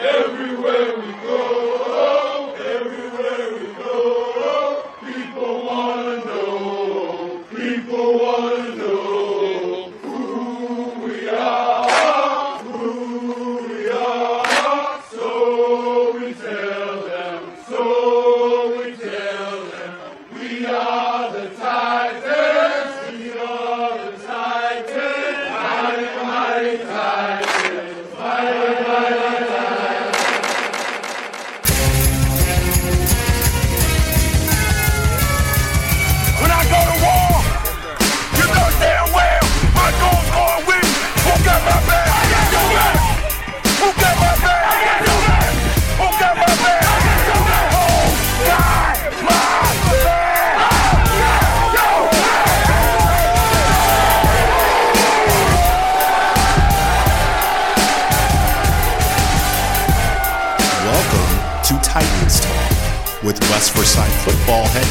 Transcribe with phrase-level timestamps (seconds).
[0.00, 2.19] Everywhere we go,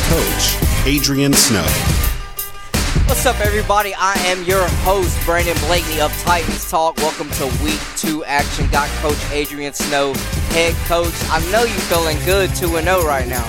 [0.10, 0.58] coach
[0.88, 1.62] Adrian Snow.
[3.06, 3.94] What's up, everybody?
[3.96, 6.98] I am your host, Brandon Blakeney of Titans Talk.
[6.98, 8.68] Welcome to Week 2 action.
[8.72, 10.14] Got Coach Adrian Snow,
[10.50, 11.14] head coach.
[11.26, 13.46] I know you're feeling good 2 0 right now.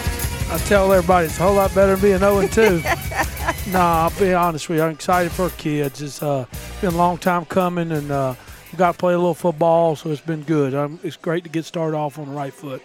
[0.51, 3.71] I tell everybody it's a whole lot better than being 0 and 2.
[3.73, 4.85] nah, I'll be honest with you.
[4.85, 6.03] I'm excited for kids.
[6.03, 6.45] It's uh,
[6.83, 8.35] been a long time coming, and uh,
[8.71, 10.75] we got to play a little football, so it's been good.
[10.75, 12.83] Um, it's great to get started off on the right foot.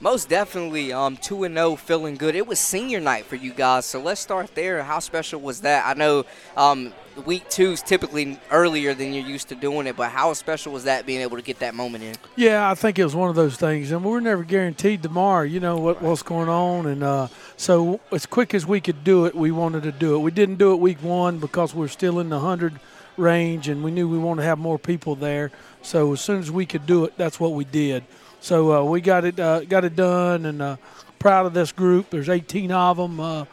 [0.00, 2.34] Most definitely, um, 2 0, feeling good.
[2.34, 4.82] It was senior night for you guys, so let's start there.
[4.82, 5.86] How special was that?
[5.86, 6.92] I know um,
[7.24, 10.84] week two is typically earlier than you're used to doing it, but how special was
[10.84, 12.14] that being able to get that moment in?
[12.36, 15.44] Yeah, I think it was one of those things, and we're never guaranteed tomorrow.
[15.44, 19.24] You know what what's going on, and uh, so as quick as we could do
[19.24, 20.18] it, we wanted to do it.
[20.18, 22.78] We didn't do it week one because we are still in the hundred
[23.16, 25.50] range, and we knew we wanted to have more people there.
[25.80, 28.04] So as soon as we could do it, that's what we did.
[28.40, 30.76] So uh, we got it uh, got it done, and uh,
[31.18, 32.10] proud of this group.
[32.10, 33.44] There's 18 of them, uh,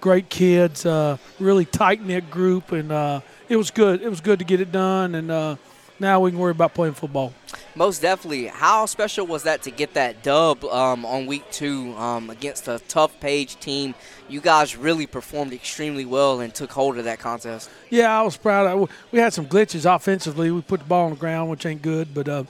[0.00, 4.02] great kids, uh, really tight knit group, and uh, it was good.
[4.02, 5.56] It was good to get it done, and uh,
[6.00, 7.34] now we can worry about playing football.
[7.74, 8.46] Most definitely.
[8.46, 12.80] How special was that to get that dub um, on week two um, against a
[12.88, 13.94] tough Page team?
[14.28, 17.70] You guys really performed extremely well and took hold of that contest.
[17.90, 18.66] Yeah, I was proud.
[18.66, 20.50] Of, we had some glitches offensively.
[20.50, 22.44] We put the ball on the ground, which ain't good, but uh,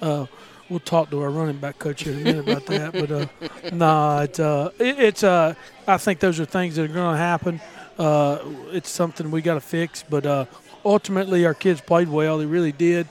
[0.00, 0.26] uh,
[0.70, 2.92] we'll talk to our running back coach in a minute about that.
[2.92, 5.54] But uh, nah, it's uh, it, it's uh,
[5.86, 7.60] I think those are things that are going to happen.
[7.98, 8.38] Uh,
[8.70, 10.02] it's something we got to fix.
[10.08, 10.46] But uh,
[10.84, 12.38] ultimately, our kids played well.
[12.38, 13.08] They really did,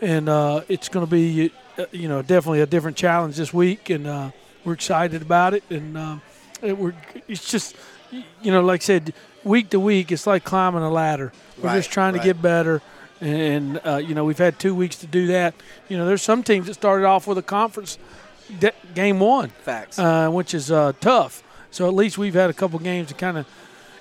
[0.00, 3.88] and uh, it's going to be uh, you know definitely a different challenge this week,
[3.90, 4.30] and uh,
[4.64, 5.64] we're excited about it.
[5.70, 6.16] And uh,
[6.60, 6.94] it, we're
[7.28, 7.76] it's just
[8.10, 11.32] you know like I said, week to week, it's like climbing a ladder.
[11.56, 12.82] We're Right, just trying to get better.
[13.20, 15.54] And uh, you know we've had two weeks to do that.
[15.88, 17.98] You know there's some teams that started off with a conference
[18.60, 19.98] de- game one, Facts.
[19.98, 21.42] uh, which is uh, tough.
[21.70, 23.46] So at least we've had a couple games to kind of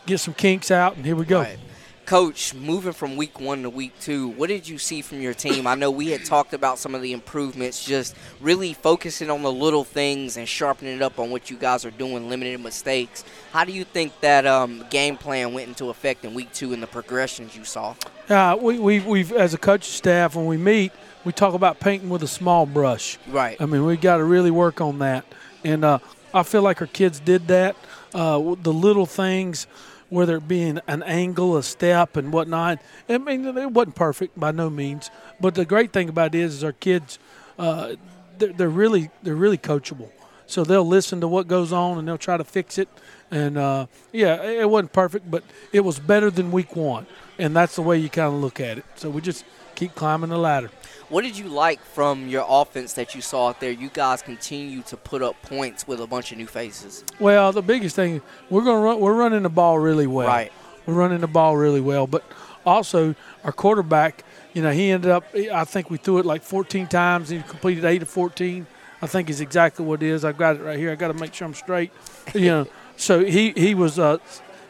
[0.05, 1.41] get some kinks out, and here we go.
[1.41, 1.59] Right.
[2.07, 5.67] Coach, moving from week one to week two, what did you see from your team?
[5.67, 9.51] I know we had talked about some of the improvements, just really focusing on the
[9.51, 13.25] little things and sharpening it up on what you guys are doing, limiting mistakes.
[13.51, 16.81] How do you think that um, game plan went into effect in week two and
[16.81, 17.93] the progressions you saw?
[18.29, 20.93] Uh, we, we, we've, as a coaching staff, when we meet,
[21.25, 23.17] we talk about painting with a small brush.
[23.27, 23.59] Right.
[23.59, 25.25] I mean, we got to really work on that.
[25.65, 25.99] And uh,
[26.33, 27.75] I feel like our kids did that.
[28.13, 29.67] Uh, the little things,
[30.09, 32.79] whether it be an, an angle, a step, and whatnot.
[33.09, 35.09] I mean, it wasn't perfect by no means.
[35.39, 37.19] But the great thing about it is, is our kids,
[37.59, 37.95] uh,
[38.37, 40.09] they're, they're really they're really coachable.
[40.45, 42.87] So they'll listen to what goes on and they'll try to fix it.
[43.29, 47.05] And uh, yeah, it wasn't perfect, but it was better than week one.
[47.37, 48.85] And that's the way you kind of look at it.
[48.95, 49.43] So we just
[49.75, 50.71] keep climbing the ladder.
[51.09, 53.71] What did you like from your offense that you saw out there?
[53.71, 57.05] You guys continue to put up points with a bunch of new faces.
[57.17, 58.99] Well, the biggest thing we're going to run.
[58.99, 60.27] We're running the ball really well.
[60.27, 60.51] Right.
[60.85, 62.25] We're running the ball really well, but
[62.65, 63.15] also
[63.45, 64.25] our quarterback.
[64.53, 65.23] You know, he ended up.
[65.33, 67.29] I think we threw it like 14 times.
[67.29, 68.67] He completed eight of 14.
[69.01, 70.25] I think is exactly what it is.
[70.25, 70.91] I've got it right here.
[70.91, 71.91] I got to make sure I'm straight.
[72.33, 72.67] You know,
[72.97, 74.17] so he he was uh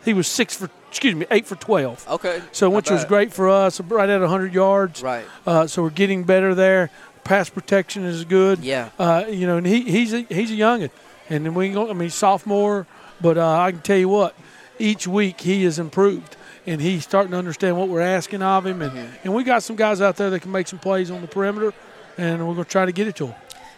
[0.08, 2.08] he was six for excuse me eight for 12.
[2.08, 2.42] Okay.
[2.54, 5.04] So which was great for us, right at 100 yards.
[5.04, 5.26] Right.
[5.46, 6.90] Uh, so we're getting better there.
[7.26, 8.60] Pass protection is good.
[8.60, 8.90] Yeah.
[8.98, 10.92] Uh, you know, and he, he's a, he's a youngin,
[11.30, 11.90] and then we go.
[11.90, 12.88] I mean, sophomore,
[13.20, 14.34] but uh, I can tell you what,
[14.80, 18.82] each week he has improved, and he's starting to understand what we're asking of him,
[18.82, 21.28] and and we got some guys out there that can make some plays on the
[21.28, 21.74] perimeter,
[22.18, 23.36] and we're gonna try to get it to him.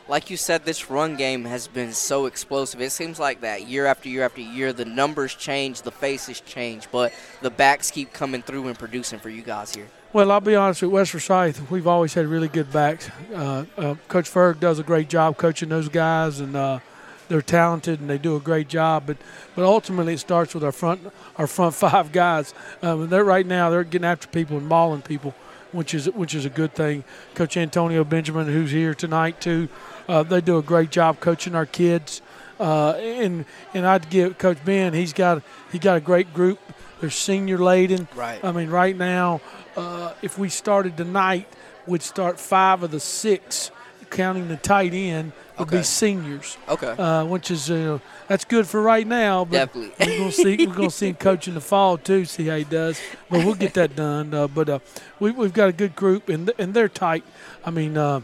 [0.09, 2.81] Like you said, this run game has been so explosive.
[2.81, 6.87] It seems like that year after year after year, the numbers change, the faces change,
[6.91, 9.87] but the backs keep coming through and producing for you guys here.
[10.11, 11.69] Well, I'll be honest with West Forsyth.
[11.69, 13.11] We've always had really good backs.
[13.31, 16.79] Uh, uh, Coach Ferg does a great job coaching those guys, and uh,
[17.27, 19.03] they're talented and they do a great job.
[19.05, 19.17] But
[19.55, 21.01] but ultimately, it starts with our front
[21.37, 22.55] our front five guys.
[22.81, 25.35] Um, they're right now they're getting after people and mauling people,
[25.71, 27.03] which is which is a good thing.
[27.35, 29.69] Coach Antonio Benjamin, who's here tonight too,
[30.07, 32.21] uh, they do a great job coaching our kids.
[32.59, 34.93] Uh, and and I'd give Coach Ben.
[34.93, 36.59] He's got he got a great group.
[36.99, 38.07] They're senior laden.
[38.13, 38.43] Right.
[38.43, 39.39] I mean, right now,
[39.77, 41.47] uh, if we started tonight,
[41.87, 43.71] we'd start five of the six,
[44.09, 45.77] counting the tight end, would Okay.
[45.77, 46.57] be seniors.
[46.67, 46.89] Okay.
[46.97, 49.45] Uh, which is uh, that's good for right now.
[49.45, 49.91] But Definitely.
[50.07, 52.25] we're gonna see we're gonna see him coach in the fall too.
[52.25, 52.99] See how he does.
[53.29, 54.33] But we'll get that done.
[54.33, 54.79] Uh, but uh,
[55.19, 57.23] we, we've got a good group and and they're tight.
[57.65, 58.21] I mean, uh,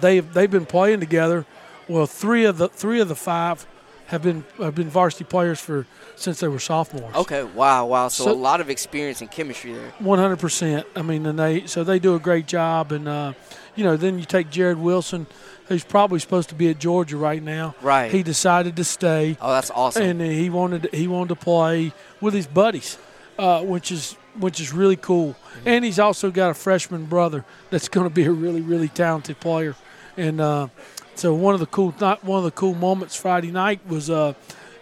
[0.00, 1.44] they've they've been playing together.
[1.88, 3.66] Well, three of the three of the five
[4.06, 5.86] have been have been varsity players for
[6.16, 7.14] since they were sophomores.
[7.16, 7.42] Okay.
[7.42, 7.86] Wow.
[7.86, 8.08] Wow.
[8.08, 9.92] So, So- a lot of experience and chemistry there.
[9.98, 10.86] One hundred percent.
[10.94, 13.32] I mean, and they so they do a great job, and uh,
[13.74, 15.26] you know, then you take Jared Wilson,
[15.68, 17.74] who's probably supposed to be at Georgia right now.
[17.80, 18.10] Right.
[18.10, 20.02] He decided to stay, Oh, that's awesome.
[20.02, 22.98] and he wanted he wanted to play with his buddies,
[23.38, 25.34] uh, which is which is really cool.
[25.34, 25.68] Mm-hmm.
[25.68, 29.40] And he's also got a freshman brother that's going to be a really really talented
[29.40, 29.74] player,
[30.16, 30.68] and uh,
[31.14, 34.34] so one of the cool not one of the cool moments Friday night was uh,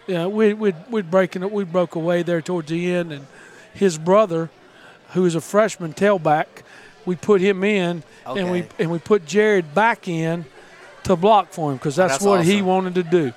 [0.07, 3.27] yeah, we we we'd breaking we broke away there towards the end, and
[3.73, 4.49] his brother,
[5.13, 6.47] who is a freshman tailback,
[7.05, 10.45] we put him in, and we and we put Jared back in
[11.03, 13.33] to block for him because that's, That's what he wanted to do,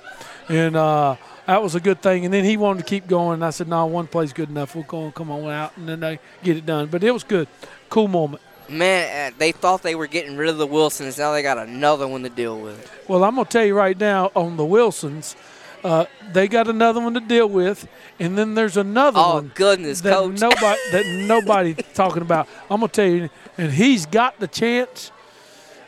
[0.49, 1.15] and uh,
[1.45, 2.25] that was a good thing.
[2.25, 4.75] And then he wanted to keep going, and I said, "No, one play's good enough.
[4.75, 7.23] We'll go and come on out, and then they get it done." But it was
[7.23, 7.47] good,
[7.89, 8.41] cool moment.
[8.69, 11.17] Man, uh, they thought they were getting rid of the Wilsons.
[11.17, 12.91] Now they got another one to deal with.
[13.07, 15.37] Well, I'm gonna tell you right now on the Wilsons,
[15.85, 16.03] uh,
[16.33, 17.87] they got another one to deal with,
[18.19, 20.41] and then there's another Oh, one goodness, that Coach.
[20.41, 22.49] nobody that nobody talking about.
[22.69, 25.11] I'm gonna tell you, and he's got the chance.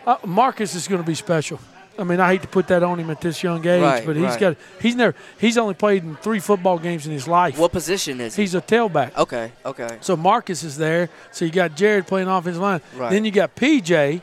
[0.10, 1.60] Uh, Marcus is going to be special.
[2.00, 4.16] I mean, I hate to put that on him at this young age, Right, but
[4.16, 4.40] he's right.
[4.40, 7.60] got he's never he's only played in three football games in his life.
[7.60, 8.42] What position is he?
[8.42, 9.16] He's a tailback.
[9.16, 9.52] Okay.
[9.64, 9.98] Okay.
[10.02, 11.10] So Marcus is there.
[11.32, 12.82] So you got Jared playing offensive line.
[12.96, 13.12] Right.
[13.12, 14.22] Then you got PJ,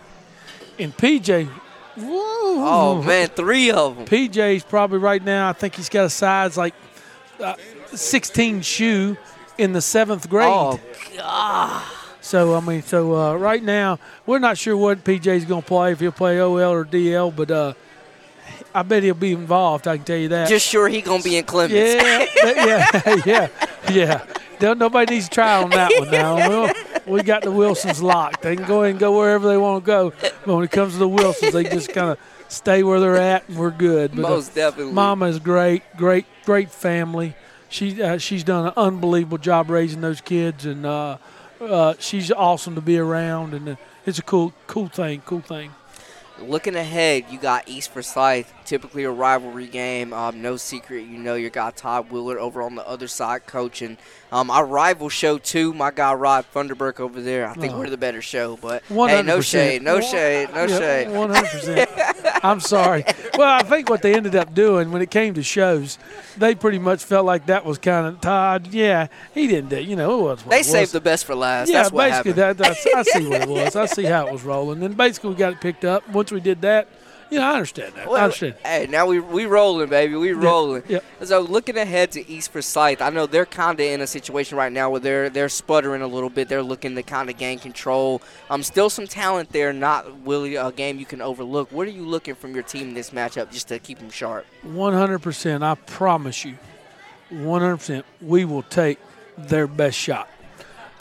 [0.80, 1.48] and PJ.
[1.98, 4.06] Oh man, three of them.
[4.06, 5.50] PJ's probably right now.
[5.50, 6.74] I think he's got a size like
[7.38, 7.54] uh,
[7.94, 9.16] 16 shoe
[9.56, 10.48] in the seventh grade.
[10.50, 10.80] Oh,
[12.26, 15.92] So I mean, so uh, right now we're not sure what PJ's going to play
[15.92, 17.74] if he'll play OL or DL, but uh,
[18.74, 19.86] I bet he'll be involved.
[19.86, 20.48] I can tell you that.
[20.48, 21.70] just sure he gonna be in Clemmons.
[21.70, 23.48] yeah, yeah, yeah,
[23.92, 24.26] yeah.
[24.58, 26.36] Don't, nobody needs to try on that one now.
[27.06, 28.42] Well, we got the Wilsons locked.
[28.42, 30.12] They can go ahead and go wherever they want to go.
[30.20, 32.18] But when it comes to the Wilsons, they just kind of
[32.48, 34.16] stay where they're at, and we're good.
[34.16, 34.92] But, uh, Most definitely.
[34.92, 37.36] Mama is great, great, great family.
[37.68, 40.84] She uh, she's done an unbelievable job raising those kids, and
[41.60, 43.54] uh, she's awesome to be around.
[43.54, 45.74] And uh, it's a cool, cool thing, cool thing.
[46.40, 50.12] Looking ahead, you got East Forsyth, typically a rivalry game.
[50.12, 53.96] Um, no secret, you know your guy Todd Willert over on the other side coaching.
[54.32, 57.46] Um, our rival show too, my guy Rod Thunderberg over there.
[57.48, 57.78] I think Oh.
[57.78, 61.08] we're the better show, but One hey, no shade, no shade, no shade.
[61.10, 61.90] One hundred percent.
[62.44, 63.04] I'm sorry.
[63.38, 65.96] Well, I think what they ended up doing when it came to shows,
[66.36, 68.68] they pretty much felt like that was kind of Todd.
[68.72, 69.80] Yeah, he didn't do.
[69.80, 70.44] You know, it was.
[70.44, 70.66] What They it was.
[70.70, 71.68] saved the best for last.
[71.70, 73.76] Yeah, That's what basically that, that's, I see what it was.
[73.76, 74.82] I see how it was rolling.
[74.82, 76.08] And basically we got it picked up.
[76.10, 76.88] Once we did that,
[77.30, 78.08] know, I understand that.
[78.08, 78.54] I understand.
[78.64, 80.14] Hey, now we we rolling, baby.
[80.16, 80.82] We rolling.
[80.88, 81.00] yeah.
[81.22, 84.72] So looking ahead to East Forsyth, I know they're kind of in a situation right
[84.72, 86.48] now where they're they're sputtering a little bit.
[86.48, 88.22] They're looking to kind of gain control.
[88.48, 89.72] Um, still some talent there.
[89.72, 91.72] Not really a game you can overlook.
[91.72, 94.46] What are you looking from your team in this matchup just to keep them sharp?
[94.62, 95.64] One hundred percent.
[95.64, 96.56] I promise you,
[97.30, 98.06] one hundred percent.
[98.20, 98.98] We will take
[99.36, 100.28] their best shot.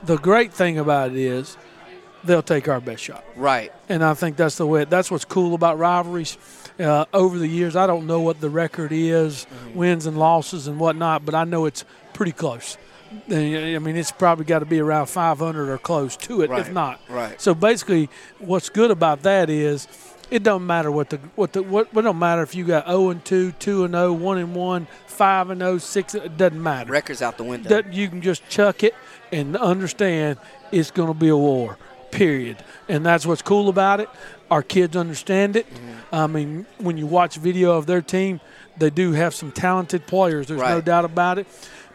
[0.03, 1.57] The great thing about it is,
[2.25, 3.23] they'll take our best shot.
[3.35, 3.71] Right.
[3.89, 4.85] and I think that's the way.
[4.85, 6.37] That's what's cool about rivalries.
[6.79, 10.77] Uh, over the years, I don't know what the record is, wins and losses and
[10.79, 12.77] whatnot, but I know it's pretty close.
[13.29, 16.99] I mean, it's probably got to be around 500 or close to it, if not.
[17.07, 17.39] right.
[17.39, 19.87] So basically, what's good about that is
[20.31, 21.87] it don't matter what the what the what.
[21.95, 24.87] It don't matter if you got 0 and 2, 2 and 0, 1 and 1,
[25.07, 26.15] 5 and 0, 6.
[26.15, 27.69] It doesn't matter Records out the window.
[27.69, 28.95] that you can just chuck it
[29.31, 30.37] and understand
[30.71, 31.77] it's going to be a war
[32.17, 32.57] period.
[32.87, 34.09] And that's what's cool about it.
[34.49, 35.65] Our kids understand it.
[35.67, 36.15] Mm-hmm.
[36.15, 38.39] i mean when you watch video of their team
[38.77, 40.47] they do have some talented players.
[40.47, 41.47] There's no doubt about it.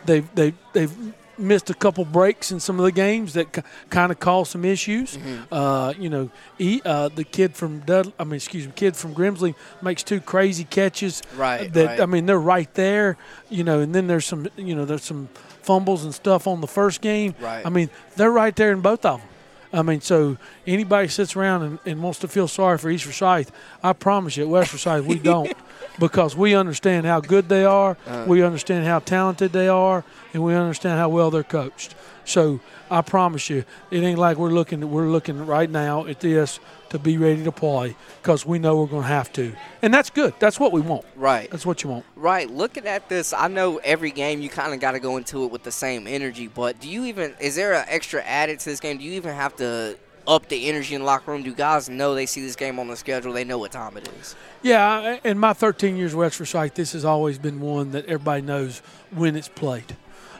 [0.07, 0.93] They've they, they've
[1.39, 4.65] missed a couple breaks in some of the games that k- kind of caused some
[4.65, 5.17] issues.
[5.17, 5.55] Mm-hmm.
[5.55, 9.15] uh, you know he, uh, the kid from Dud- I mean excuse me kid from
[9.15, 12.01] Grimsley makes two crazy catches Right, that right.
[12.01, 13.17] I mean they're right there
[13.49, 15.29] you know and then there's some you know there's some
[15.63, 17.35] fumbles and stuff on the first game.
[17.41, 17.65] Right.
[17.65, 19.29] I mean they're right there in both of them
[19.73, 20.37] I mean, so
[20.67, 24.45] anybody sits around and, and wants to feel sorry for East Forsyth, I promise you,
[24.45, 25.53] at West Forsyth, we don't.
[26.01, 28.25] Because we understand how good they are, uh.
[28.27, 30.03] we understand how talented they are,
[30.35, 31.95] and we understand how well they're coached.
[32.25, 34.91] So I promise you, it ain't like we're looking.
[34.91, 38.87] We're looking right now at this to be ready to play because we know we're
[38.87, 39.53] going to have to,
[39.83, 40.35] and that's good.
[40.39, 41.05] That's what we want.
[41.17, 41.51] Right.
[41.51, 42.05] That's what you want.
[42.17, 42.51] Right.
[42.51, 45.51] Looking at this, I know every game you kind of got to go into it
[45.51, 46.47] with the same energy.
[46.49, 47.35] But do you even?
[47.41, 48.99] Is there an extra added to this game?
[48.99, 49.99] Do you even have to
[50.31, 51.43] up the energy in the locker room?
[51.43, 53.33] Do guys know they see this game on the schedule?
[53.33, 54.37] They know what time it is.
[54.63, 58.43] Yeah, in my 13 years with West Forsyth, this has always been one that everybody
[58.43, 59.97] knows when it's played.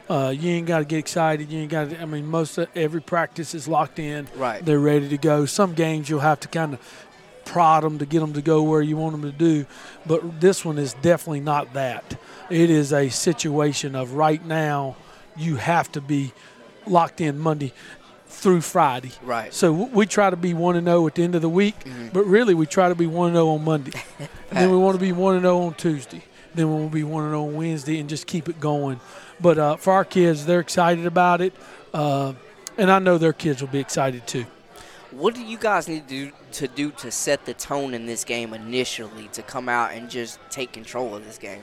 [0.09, 1.51] Uh, you ain't got to get excited.
[1.51, 2.01] You ain't got to.
[2.01, 4.27] I mean, most of every practice is locked in.
[4.35, 4.63] Right.
[4.63, 5.45] They're ready to go.
[5.45, 6.79] Some games you'll have to kind of
[7.45, 9.65] prod them to get them to go where you want them to do,
[10.05, 12.17] but this one is definitely not that.
[12.49, 14.95] It is a situation of right now
[15.35, 16.33] you have to be
[16.87, 17.73] locked in Monday
[18.41, 19.11] through Friday.
[19.21, 19.53] Right.
[19.53, 21.75] So w- we try to be one and zero at the end of the week,
[22.11, 24.95] but really we try to be one and zero on Monday, and then we want
[24.95, 26.23] to be one and zero on Tuesday.
[26.53, 28.99] Then we'll be one and zero on Wednesday, and just keep it going.
[29.39, 31.53] But uh, for our kids, they're excited about it,
[31.93, 32.33] uh,
[32.77, 34.45] and I know their kids will be excited too.
[35.11, 38.23] What do you guys need to do to do to set the tone in this
[38.23, 41.61] game initially to come out and just take control of this game?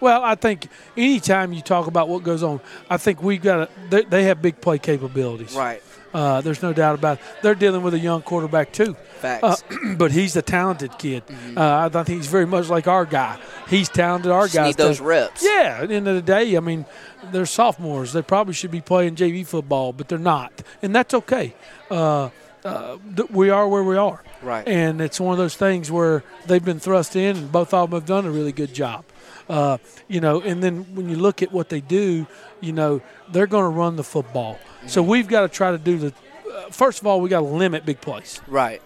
[0.00, 3.68] Well, I think anytime you talk about what goes on, I think we've got to.
[3.90, 5.54] They, they have big play capabilities.
[5.54, 5.82] Right.
[6.12, 7.24] Uh, there's no doubt about it.
[7.42, 8.94] They're dealing with a young quarterback too.
[8.94, 9.62] Facts.
[9.70, 11.22] Uh, but he's a talented kid.
[11.56, 13.38] Uh, I think he's very much like our guy.
[13.68, 14.30] He's talented.
[14.30, 14.68] Our guy.
[14.68, 15.44] need those reps.
[15.44, 15.80] Yeah.
[15.82, 16.86] At the end of the day, I mean,
[17.30, 18.12] they're sophomores.
[18.12, 21.54] They probably should be playing JV football, but they're not, and that's okay.
[21.90, 22.30] Uh,
[22.64, 22.98] uh,
[23.30, 24.22] we are where we are.
[24.42, 24.66] Right.
[24.66, 27.98] And it's one of those things where they've been thrust in, and both of them
[27.98, 29.04] have done a really good job.
[29.48, 32.26] Uh, you know, and then when you look at what they do,
[32.60, 33.00] you know,
[33.32, 34.58] they're going to run the football.
[34.88, 36.14] So we've got to try to do the.
[36.50, 38.40] Uh, first of all, we got to limit big plays.
[38.48, 38.80] Right.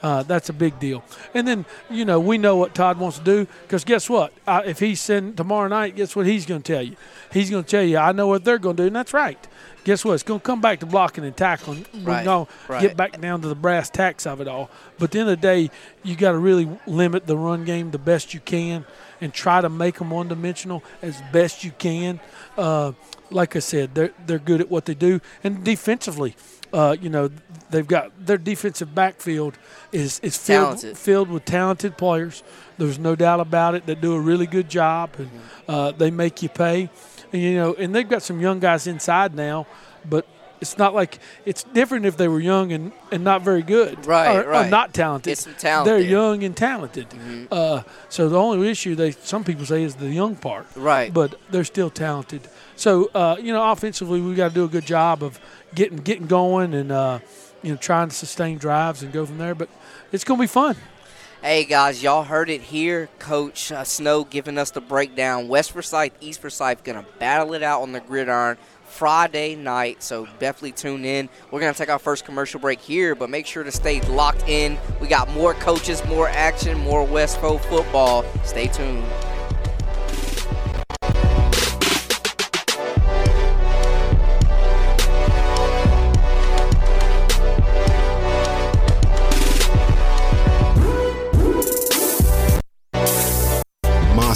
[0.00, 1.02] Uh, that's a big deal.
[1.34, 4.32] And then, you know, we know what Todd wants to do because guess what?
[4.46, 6.94] Uh, if he's sitting tomorrow night, guess what he's going to tell you?
[7.32, 9.44] He's going to tell you, I know what they're going to do, and that's right.
[9.82, 10.14] Guess what?
[10.14, 11.84] It's going to come back to blocking and tackling.
[11.94, 12.82] Right, We're going to right.
[12.82, 14.70] get back down to the brass tacks of it all.
[14.98, 15.70] But at the end of the day,
[16.04, 18.84] you got to really limit the run game the best you can
[19.20, 22.20] and try to make them one dimensional as best you can.
[22.56, 22.92] Uh,
[23.30, 26.34] like I said, they're they're good at what they do, and defensively,
[26.72, 27.30] uh, you know,
[27.70, 29.58] they've got their defensive backfield
[29.92, 30.98] is is filled Talented.
[30.98, 32.42] filled with talented players.
[32.78, 33.86] There's no doubt about it.
[33.86, 35.70] They do a really good job, and Mm-hmm.
[35.70, 36.88] uh, they make you pay.
[37.32, 39.66] And you know, and they've got some young guys inside now,
[40.08, 40.26] but.
[40.60, 44.36] It's not like it's different if they were young and, and not very good, Right,
[44.36, 44.70] or, or right.
[44.70, 45.30] not talented.
[45.30, 46.00] Get some talent They're.
[46.00, 46.10] Mm-hmm.
[46.10, 47.06] young and talented.
[47.50, 51.12] Uh, so the only issue they some people say is the young part, Right.
[51.12, 52.42] But they're still talented.
[52.76, 55.38] So uh, you know, offensively, we got to do a good job of
[55.74, 57.18] getting getting going and uh,
[57.62, 59.54] you know trying to sustain drives and go from there.
[59.54, 59.68] But
[60.12, 60.76] it's going to be fun.
[61.40, 63.08] Hey guys, y'all heard it here.
[63.20, 65.46] Coach uh, Snow giving us the breakdown.
[65.46, 70.02] West Forsyth, East Forsyth gonna battle it out on the gridiron Friday night.
[70.02, 71.28] So definitely tune in.
[71.50, 74.78] We're gonna take our first commercial break here, but make sure to stay locked in.
[75.00, 78.24] We got more coaches, more action, more Westfo football.
[78.44, 79.04] Stay tuned.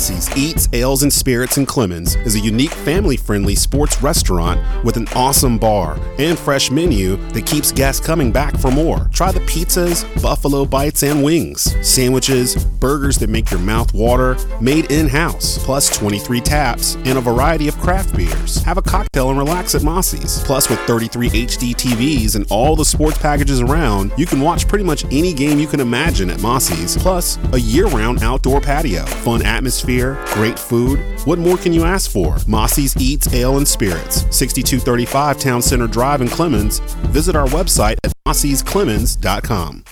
[0.02, 4.96] Mossy's Eats, Ales, and Spirits in Clemmons is a unique family friendly sports restaurant with
[4.96, 9.08] an awesome bar and fresh menu that keeps guests coming back for more.
[9.12, 14.90] Try the pizzas, buffalo bites, and wings, sandwiches, burgers that make your mouth water, made
[14.90, 18.56] in house, plus 23 taps and a variety of craft beers.
[18.64, 20.42] Have a cocktail and relax at Mossy's.
[20.42, 24.84] Plus, with 33 HD TVs and all the sports packages around, you can watch pretty
[24.84, 26.96] much any game you can imagine at Mossy's.
[26.96, 30.98] Plus, a year round outdoor patio, fun atmosphere, great food.
[31.24, 32.36] What more can you ask for?
[32.46, 36.80] Mossy's Eats, Ale, and Spirits, 6235 Town Center Drive in Clemmons.
[37.08, 39.84] Visit our website at mossy'sclemens.com.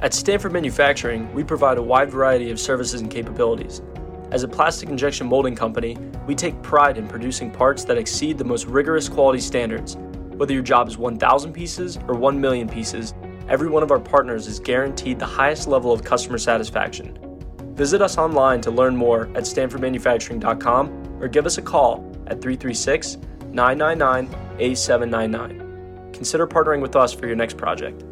[0.00, 3.82] At Stanford Manufacturing, we provide a wide variety of services and capabilities.
[4.30, 8.44] As a plastic injection molding company, we take pride in producing parts that exceed the
[8.44, 9.96] most rigorous quality standards.
[10.36, 13.14] Whether your job is 1,000 pieces or 1 million pieces,
[13.48, 17.18] every one of our partners is guaranteed the highest level of customer satisfaction.
[17.78, 23.18] Visit us online to learn more at stanfordmanufacturing.com or give us a call at 336
[23.52, 24.24] 999
[24.58, 26.10] 8799.
[26.12, 28.02] Consider partnering with us for your next project.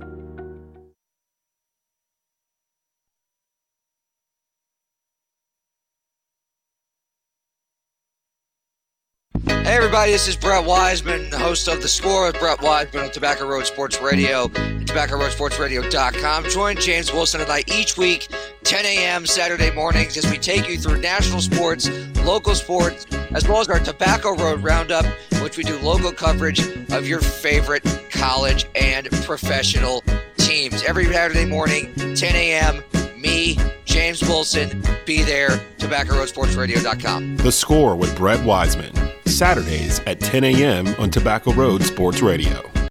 [9.67, 13.11] Hey everybody, this is Brett Wiseman, the host of The Score with Brett Wiseman on
[13.11, 16.49] Tobacco Road Sports Radio and TobaccoRoadSportsRadio.com.
[16.51, 18.29] Join James Wilson and I each week,
[18.63, 19.27] 10 a.m.
[19.27, 23.81] Saturday mornings, as we take you through national sports, local sports, as well as our
[23.81, 26.61] Tobacco Road Roundup, in which we do local coverage
[26.93, 30.05] of your favorite college and professional
[30.37, 30.85] teams.
[30.85, 32.85] Every Saturday morning, 10 a.m.,
[33.21, 37.39] me, James Wilson, be there, TobaccoRoadSportsRadio.com.
[37.39, 38.93] The Score with Brett Wiseman.
[39.37, 40.89] Saturdays at 10 a.m.
[40.99, 42.86] on Tobacco Road Sports Radio.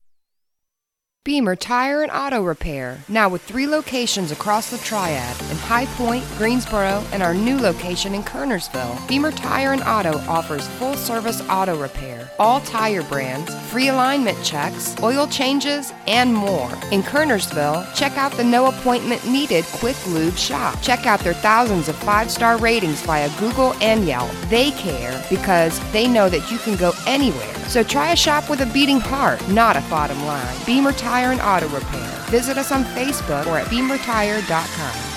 [1.26, 6.24] Beamer Tire and Auto Repair, now with three locations across the Triad in High Point,
[6.38, 9.08] Greensboro, and our new location in Kernersville.
[9.08, 14.96] Beamer Tire and Auto offers full service auto repair, all tire brands, free alignment checks,
[15.02, 16.70] oil changes, and more.
[16.92, 20.80] In Kernersville, check out the no appointment needed Quick Lube shop.
[20.84, 24.30] Check out their thousands of five star ratings via Google and Yelp.
[24.50, 27.52] They care because they know that you can go anywhere.
[27.68, 30.56] So try a shop with a beating heart, not a bottom line.
[30.68, 32.10] Beamer Tire and Auto Repair.
[32.30, 35.12] Visit us on Facebook or at beamertire.com.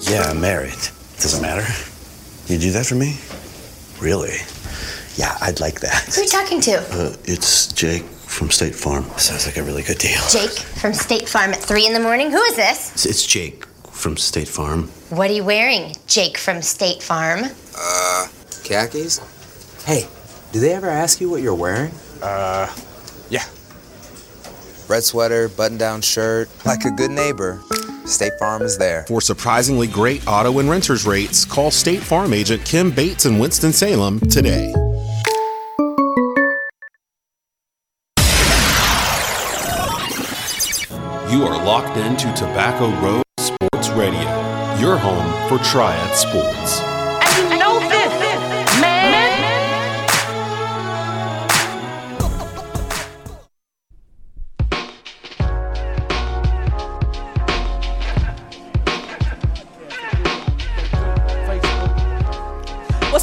[0.00, 0.78] Yeah, I'm married.
[1.20, 1.66] Doesn't matter.
[2.52, 3.16] You do that for me?
[4.00, 4.36] Really?
[5.16, 6.04] Yeah, I'd like that.
[6.14, 6.76] Who are you talking to?
[6.92, 9.04] Uh, it's Jake from State Farm.
[9.18, 10.20] Sounds like a really good deal.
[10.30, 12.30] Jake from State Farm at 3 in the morning.
[12.30, 12.92] Who is this?
[12.92, 14.84] It's, it's Jake from State Farm.
[15.10, 17.40] What are you wearing, Jake from State Farm?
[17.76, 18.26] Uh,
[18.62, 19.18] khakis?
[19.84, 20.06] Hey,
[20.52, 21.92] do they ever ask you what you're wearing?
[22.22, 22.72] Uh,
[23.30, 23.44] yeah.
[24.88, 26.48] Red sweater, button down shirt.
[26.64, 27.60] Like a good neighbor,
[28.06, 29.04] State Farm is there.
[29.04, 34.20] For surprisingly great auto and renters rates, call State Farm agent Kim Bates in Winston-Salem
[34.20, 34.72] today.
[41.30, 44.22] You are locked into Tobacco Road Sports Radio,
[44.80, 46.80] your home for Triad Sports.
[46.80, 47.87] And you know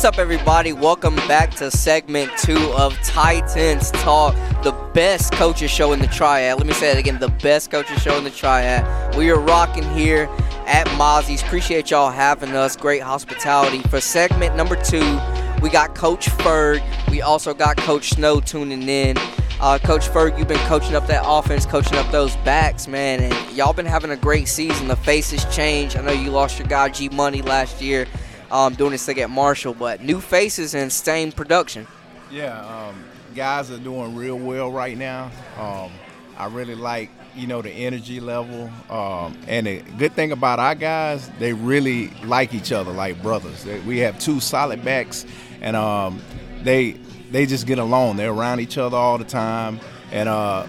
[0.05, 0.71] up, everybody?
[0.71, 6.59] Welcome back to segment two of Titans Talk, the best coaches show in the Triad.
[6.59, 9.15] Let me say it again the best coaches show in the Triad.
[9.15, 10.29] We are rocking here
[10.67, 11.41] at Mossy's.
[11.41, 12.75] Appreciate y'all having us.
[12.75, 13.79] Great hospitality.
[13.89, 15.19] For segment number two,
[15.59, 16.83] we got Coach Ferg.
[17.09, 19.17] We also got Coach Snow tuning in.
[19.59, 23.57] Uh, Coach Ferg, you've been coaching up that offense, coaching up those backs, man, and
[23.57, 24.87] y'all been having a great season.
[24.87, 25.95] The faces change.
[25.95, 28.05] I know you lost your guy G Money last year
[28.51, 31.87] um, doing this thing at Marshall, but new faces and same production.
[32.31, 33.03] Yeah, um,
[33.35, 35.31] guys are doing real well right now.
[35.59, 35.91] Um,
[36.37, 38.69] I really like, you know, the energy level.
[38.89, 43.63] Um, and the good thing about our guys, they really like each other like brothers.
[43.63, 45.25] They- We have two solid backs,
[45.61, 46.21] and um,
[46.63, 46.97] they
[47.31, 48.17] they just get along.
[48.17, 49.79] They're around each other all the time.
[50.11, 50.65] And uh,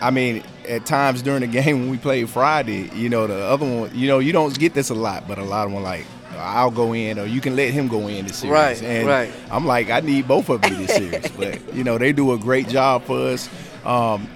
[0.00, 3.64] I mean, at times during the game when we played Friday, you know, the other
[3.66, 6.06] one, you know, you don't get this a lot, but a lot of them like.
[6.40, 8.52] I'll go in, or you can let him go in this series.
[8.52, 9.32] Right, and right.
[9.50, 12.38] I'm like, I need both of you this series, but you know they do a
[12.38, 13.48] great job for us.
[13.84, 14.28] Um,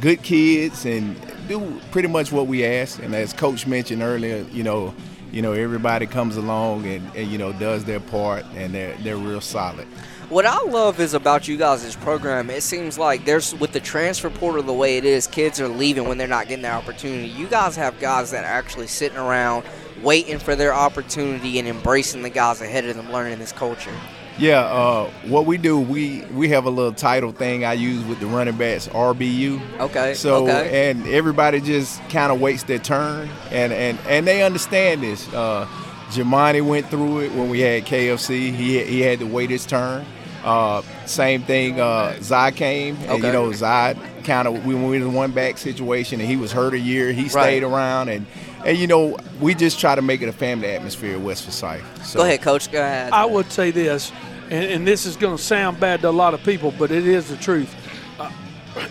[0.00, 1.16] good kids and
[1.48, 3.02] do pretty much what we ask.
[3.02, 4.94] And as Coach mentioned earlier, you know,
[5.32, 9.16] you know everybody comes along and, and you know does their part, and they're they're
[9.16, 9.86] real solid.
[10.28, 12.50] What I love is about you guys' this program.
[12.50, 16.08] It seems like there's with the transfer portal the way it is, kids are leaving
[16.08, 17.28] when they're not getting their opportunity.
[17.28, 19.64] You guys have guys that are actually sitting around
[20.02, 23.94] waiting for their opportunity and embracing the guys ahead of them learning this culture.
[24.38, 28.20] Yeah, uh, what we do, we we have a little title thing I use with
[28.20, 29.80] the running backs, RBU.
[29.80, 30.12] Okay.
[30.12, 30.90] So okay.
[30.90, 35.26] and everybody just kind of waits their turn, and and and they understand this.
[35.32, 35.66] Uh,
[36.10, 38.52] Jamani went through it when we had KFC.
[38.54, 40.04] He he had to wait his turn.
[40.44, 41.80] Uh, same thing.
[41.80, 43.26] Uh, Zai came, and Okay.
[43.28, 46.74] you know Zai kind of we went in one back situation, and he was hurt
[46.74, 47.10] a year.
[47.10, 47.30] He Right.
[47.30, 48.26] stayed around, and
[48.66, 52.04] and you know we just try to make it a family atmosphere at West Forsyth.
[52.04, 52.70] So, Go ahead, Coach.
[52.70, 53.12] Go ahead.
[53.12, 54.12] I would say this,
[54.50, 57.06] and, and this is going to sound bad to a lot of people, but it
[57.06, 57.74] is the truth.
[58.18, 58.30] Uh,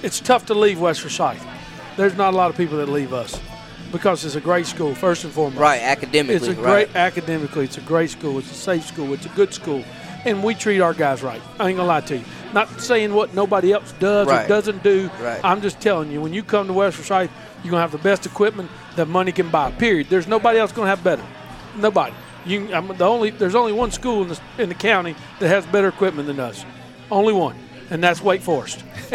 [0.01, 1.45] it's tough to leave West Forsyth.
[1.97, 3.39] There's not a lot of people that leave us
[3.91, 5.59] because it's a great school, first and foremost.
[5.59, 6.87] Right, academically, It's a right.
[6.87, 7.65] great academically.
[7.65, 8.39] It's a great school.
[8.39, 9.13] It's a safe school.
[9.13, 9.83] It's a good school,
[10.25, 11.41] and we treat our guys right.
[11.59, 12.23] I ain't gonna lie to you.
[12.53, 14.45] Not saying what nobody else does Right.
[14.45, 15.09] or doesn't do.
[15.21, 15.39] Right.
[15.43, 17.29] I'm just telling you, when you come to West Forsyth,
[17.63, 19.71] you're gonna have the best equipment that money can buy.
[19.71, 20.07] Period.
[20.09, 21.23] There's nobody else gonna have better.
[21.75, 22.13] Nobody.
[22.45, 23.31] You, I'm the only.
[23.31, 26.65] There's only one school in the in the county that has better equipment than us.
[27.09, 27.55] Only one,
[27.89, 28.83] and that's Wake Forest.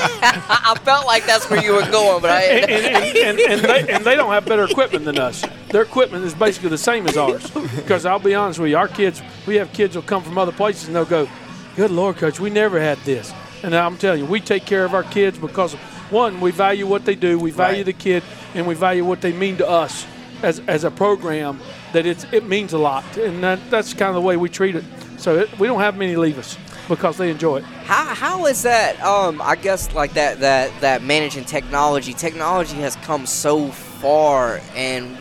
[0.00, 2.42] I felt like that's where you were going, but I.
[2.42, 5.44] and, and, and, they, and they don't have better equipment than us.
[5.70, 7.50] Their equipment is basically the same as ours.
[7.50, 10.52] Because I'll be honest with you, our kids, we have kids will come from other
[10.52, 11.28] places and they'll go,
[11.74, 13.32] "Good Lord, coach, we never had this."
[13.64, 15.74] And I'm telling you, we take care of our kids because
[16.10, 17.86] one, we value what they do, we value Right.
[17.86, 18.22] the kid,
[18.54, 20.06] and we value what they mean to us
[20.42, 21.60] as, as a program.
[21.92, 24.76] That it's it means a lot, and that, that's kind of the way we treat
[24.76, 24.84] it.
[25.16, 26.56] So it, we don't have many leave us
[26.88, 27.64] because they enjoy it.
[27.64, 29.00] How, how is that?
[29.02, 32.12] Um, I guess like that that that managing technology.
[32.12, 35.16] Technology has come so far, and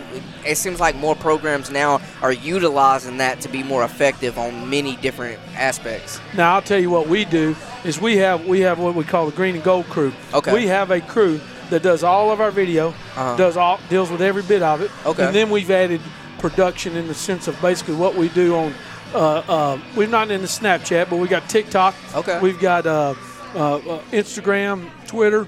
[0.48, 4.96] it seems like more programs now are utilizing that to be more effective on many
[4.98, 6.20] different aspects.
[6.36, 9.26] Now I'll tell you what we do is we have we have what we call
[9.28, 10.14] the green and gold crew.
[10.34, 10.54] Okay.
[10.54, 13.36] We have a crew that does all of our video, Uh-huh.
[13.36, 14.90] does all deals with every bit of it.
[15.06, 15.26] Okay.
[15.26, 16.02] And then we've added
[16.40, 18.74] production in the sense of basically what we do on.
[19.14, 21.96] Uh, uh, we're not in the Snapchat, but we got TikTok.
[22.14, 22.40] Okay.
[22.42, 23.16] We've got uh,
[23.56, 25.48] uh, uh, Instagram, Twitter,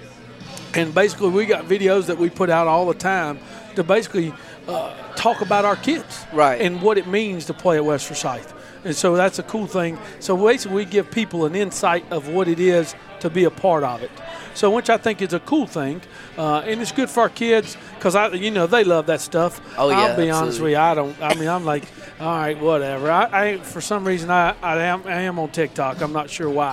[0.74, 3.38] and basically we got videos that we put out all the time
[3.76, 4.34] to basically
[4.76, 6.62] uh, talk about our kids Right.
[6.62, 8.54] and what it means to play at West Forsyth.
[8.86, 9.98] And so that's a cool thing.
[10.20, 13.84] So basically we give people an insight of what it is to be a part
[13.84, 14.12] of it.
[14.54, 16.02] So which i think is a cool thing.
[16.38, 19.60] Uh, and it's good for our kids because i you know they love that stuff.
[19.78, 21.84] Oh, yeah, i'll be honest with you i don't i mean i'm like
[22.22, 23.12] all right whatever.
[23.12, 26.02] I, I for some reason I, I am i am on tiktok.
[26.02, 26.72] I'm not sure why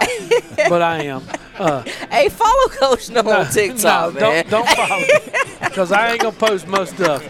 [0.69, 1.23] but i am.
[1.59, 4.45] Uh, Hey, follow Coach No on TikTok, no, man.
[4.49, 5.09] Don't, don't follow me
[5.61, 7.23] because I ain't gonna post most stuff.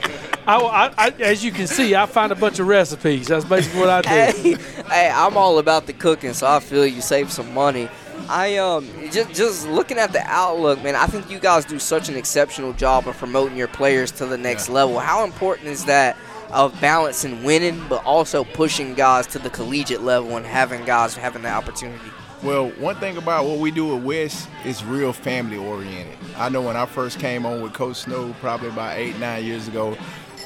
[0.47, 3.27] I, I, I, as you can see, I find a bunch of recipes.
[3.27, 4.09] That's basically what I do.
[4.09, 4.57] hey,
[4.89, 7.89] hey, I'm all about the cooking, so I feel you save some money.
[8.29, 10.97] I um just just looking at the outlook, man.
[10.97, 14.39] I think you guys do such an exceptional job of promoting your players to the
[14.39, 14.99] next level.
[14.99, 16.17] How important is that
[16.51, 21.43] of balancing winning, but also pushing guys to the collegiate level and having guys having
[21.43, 22.11] the opportunity?
[22.43, 26.19] Well, one thing about what we do at West is real family oriented.
[26.37, 29.69] I know when I first came on with Coach Snow, probably about eight, nine years
[29.69, 29.97] ago,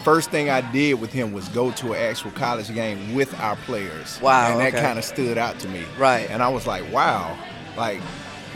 [0.04, 3.56] first thing I did with him was go to an actual college game with our
[3.56, 4.20] players.
[4.20, 4.82] Wow, And that okay.
[4.82, 5.84] kind of stood out to me.
[5.98, 6.28] Right.
[6.30, 7.38] And I was like, wow,
[7.76, 8.00] like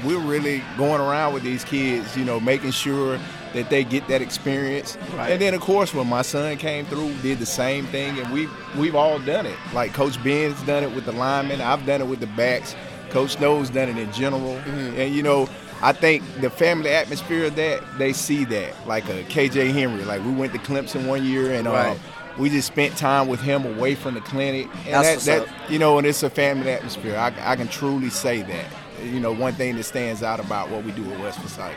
[0.05, 3.19] we're really going around with these kids, you know, making sure
[3.53, 4.99] that they get that experience.
[5.15, 5.33] Right.
[5.33, 8.51] And then of course when my son came through, did the same thing and we've
[8.77, 9.57] we've all done it.
[9.73, 12.75] Like Coach Ben's done it with the linemen, I've done it with the backs,
[13.11, 14.57] Coach Snow's done it in general.
[14.57, 15.01] Mm-hmm.
[15.01, 15.49] And you know,
[15.85, 18.87] I think the family atmosphere of that, they see that.
[18.87, 20.03] Like a KJ Henry.
[20.05, 21.99] Like we went to Clemson one year and uh, Right.
[22.39, 24.67] we just spent time with him away from the clinic.
[24.87, 27.17] And That's that, that you know, and it's a family atmosphere.
[27.17, 28.65] I, I can truly say that.
[29.03, 31.77] You know, one thing that stands out about what we do at West Forsyth.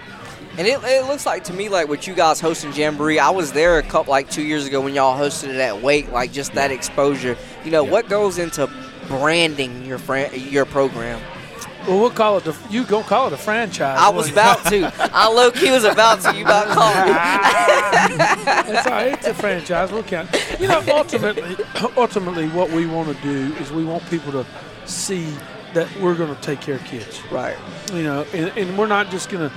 [0.57, 3.51] And it, it looks like to me like with you guys hosting Jamboree, I was
[3.51, 6.53] there a couple like two years ago when y'all hosted it at Wake, like just
[6.53, 7.35] that exposure.
[7.65, 8.67] You know, what goes into
[9.09, 9.99] branding your
[10.31, 11.21] your program?
[11.87, 12.55] Well, we'll call it the.
[12.69, 13.97] You gonna call it a franchise?
[13.97, 14.91] I was about to.
[15.13, 16.35] I low key was about to.
[16.35, 17.13] You about called me.
[18.77, 19.13] It's all right.
[19.13, 19.91] It's a franchise.
[19.91, 20.29] We'll count.
[20.59, 21.55] You know, ultimately,
[21.97, 24.45] ultimately, what we want to do is we want people to
[24.85, 25.33] see
[25.73, 27.21] that we're going to take care of kids.
[27.31, 27.55] Right.
[27.93, 29.55] You know, and, and we're not just going to.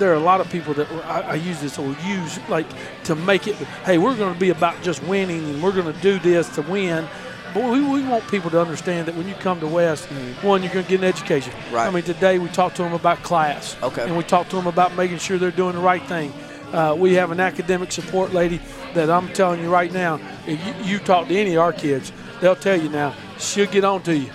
[0.00, 2.66] There are a lot of people that I, I use this or use like
[3.04, 3.54] to make it.
[3.84, 6.62] Hey, we're going to be about just winning, and we're going to do this to
[6.62, 7.06] win.
[7.54, 10.06] But we, we want people to understand that when you come to West,
[10.42, 11.52] one, you're going to get an education.
[11.72, 11.86] Right.
[11.86, 13.76] I mean, today we talked to them about class.
[13.82, 14.04] Okay.
[14.04, 16.32] And we talked to them about making sure they're doing the right thing.
[16.72, 18.60] Uh, we have an academic support lady
[18.92, 20.20] that I'm telling you right now.
[20.46, 23.14] If you, you talk to any of our kids, they'll tell you now.
[23.38, 24.30] She'll get on to you,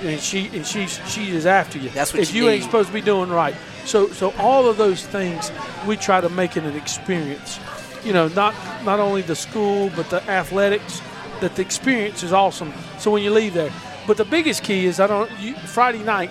[0.00, 1.88] and she and she she is after you.
[1.90, 3.54] That's what if you you ain't supposed to be doing right.
[3.86, 5.50] So so all of those things
[5.86, 7.58] we try to make it an experience.
[8.04, 8.54] You know, not
[8.84, 11.00] not only the school but the athletics.
[11.40, 12.72] That the experience is awesome.
[12.98, 13.72] So when you leave there,
[14.06, 15.30] but the biggest key is I don't.
[15.38, 16.30] You, Friday night,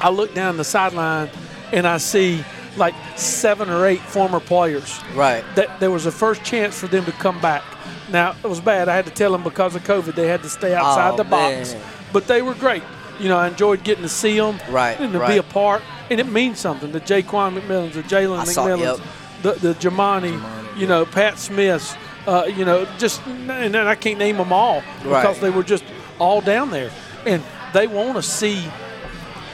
[0.00, 1.30] I look down the sideline
[1.72, 2.44] and I see
[2.76, 5.00] like seven or eight former players.
[5.14, 5.42] Right.
[5.54, 7.62] That there was a first chance for them to come back.
[8.10, 8.88] Now it was bad.
[8.88, 11.24] I had to tell them because of COVID they had to stay outside Oh, the
[11.24, 11.82] box, man.
[12.12, 12.82] but they were great.
[13.18, 15.28] You know, I enjoyed getting to see them Right, and to right.
[15.32, 16.92] be a part, and it means something.
[16.92, 19.58] The Jaquan McMillans, the Jalen McMillans, yep.
[19.60, 20.38] the the Jamani,
[20.78, 21.94] you know, Pat Smiths,
[22.26, 25.84] uh, you know, just and then I can't name them all because they were just
[26.18, 26.90] all down there,
[27.24, 28.62] and they want to see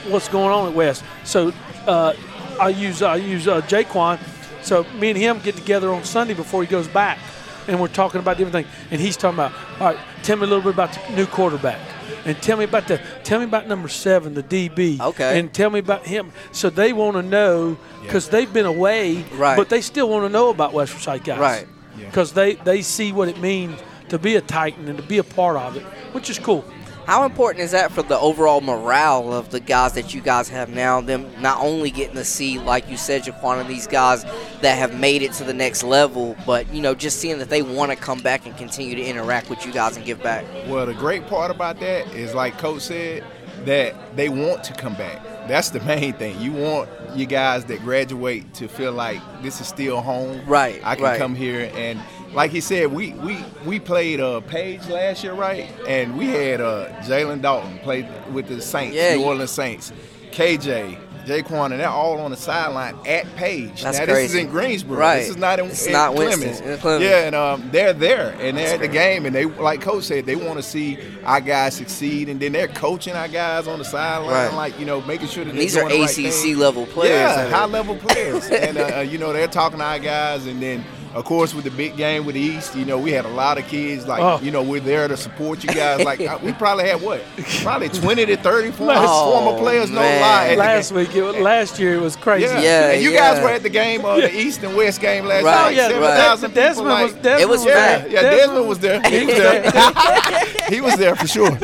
[0.09, 1.05] what's going on at West.
[1.25, 1.53] So
[1.87, 2.15] uh,
[2.61, 4.19] I use I use uh, Jaquan.
[4.63, 7.19] So me and him get together on Sunday before he goes back,
[7.67, 8.69] and we're talking about different things.
[8.91, 11.81] And he's talking about, all right, tell me a little bit about the new quarterback,
[12.25, 15.01] and tell me about the tell me about number seven, the DB.
[15.01, 15.39] Okay.
[15.39, 16.33] And tell me about him.
[16.53, 19.57] So they want to know because they've been away, Right.
[19.57, 21.67] But they still want to know about West Forsyth guys, Right.
[21.97, 23.79] Because they they see what it means
[24.09, 26.65] to be a Titan and to be a part of it, which is cool.
[27.07, 30.69] How important is that for the overall morale of the guys that you guys have
[30.69, 31.01] now?
[31.01, 34.23] Them not only getting to see, like you said, Jaquan and these guys
[34.61, 37.63] that have made it to the next level, but you know, just seeing that they
[37.63, 40.45] want to come back and continue to interact with you guys and give back.
[40.69, 43.25] Well, the great part about that is, like Coach said,
[43.65, 45.21] that they want to come back.
[45.49, 46.41] That's the main thing.
[46.41, 50.41] You want you guys that graduate to feel like this is still home.
[50.47, 50.81] Right.
[50.85, 51.19] I can right.
[51.19, 52.01] come here and
[52.33, 55.69] like he said, we we we played uh Page last year, right?
[55.87, 59.93] And we had uh Jalen Dalton played with the Saints, Yeah, New Orleans Saints,
[60.31, 60.99] KJ.
[61.27, 63.83] Jaquan, and they're all on the sideline at Page.
[63.83, 64.41] That's now, this is crazy.
[64.41, 64.99] in Greensboro.
[64.99, 65.19] Right.
[65.21, 66.39] This is not in, It's in not Clemmons.
[66.41, 67.01] Winston, in Clemmons.
[67.01, 68.93] Yeah, and um, they're there, and they're That's at the crazy.
[69.15, 72.53] game, and they, like Coach said, they want to see our guys succeed, and then
[72.53, 74.55] they're coaching our guys on the sideline, Right.
[74.55, 76.59] like you know, making sure that these are right ACC thing.
[76.59, 77.13] level players.
[77.13, 80.61] Yeah, high level players, and uh, uh, you know they're talking to our guys, and
[80.63, 80.85] then.
[81.15, 83.59] Of course, with the big game with the East, you know, we had a lot
[83.59, 84.07] of kids.
[84.09, 84.41] Like, Oh.
[84.43, 86.03] you know, we're there to support you guys.
[86.05, 87.23] Like, we probably had what?
[87.63, 90.55] Probably 20 to 30 former, Oh, former players, no lie.
[90.55, 92.47] Last week, it was, last year it was crazy.
[92.47, 92.61] Yeah.
[92.63, 93.35] Yeah, and you yeah.
[93.35, 95.77] guys were at the game, uh, the East and West game last Right, Oh night.
[95.77, 96.39] yeah, right.
[96.39, 97.13] 7,000 people, Desmond like- was.
[97.15, 97.99] Desmond It was there.
[97.99, 98.11] packed.
[98.11, 99.01] yeah, Desmond was there.
[99.13, 100.65] He was there.
[100.71, 101.51] he was there for sure.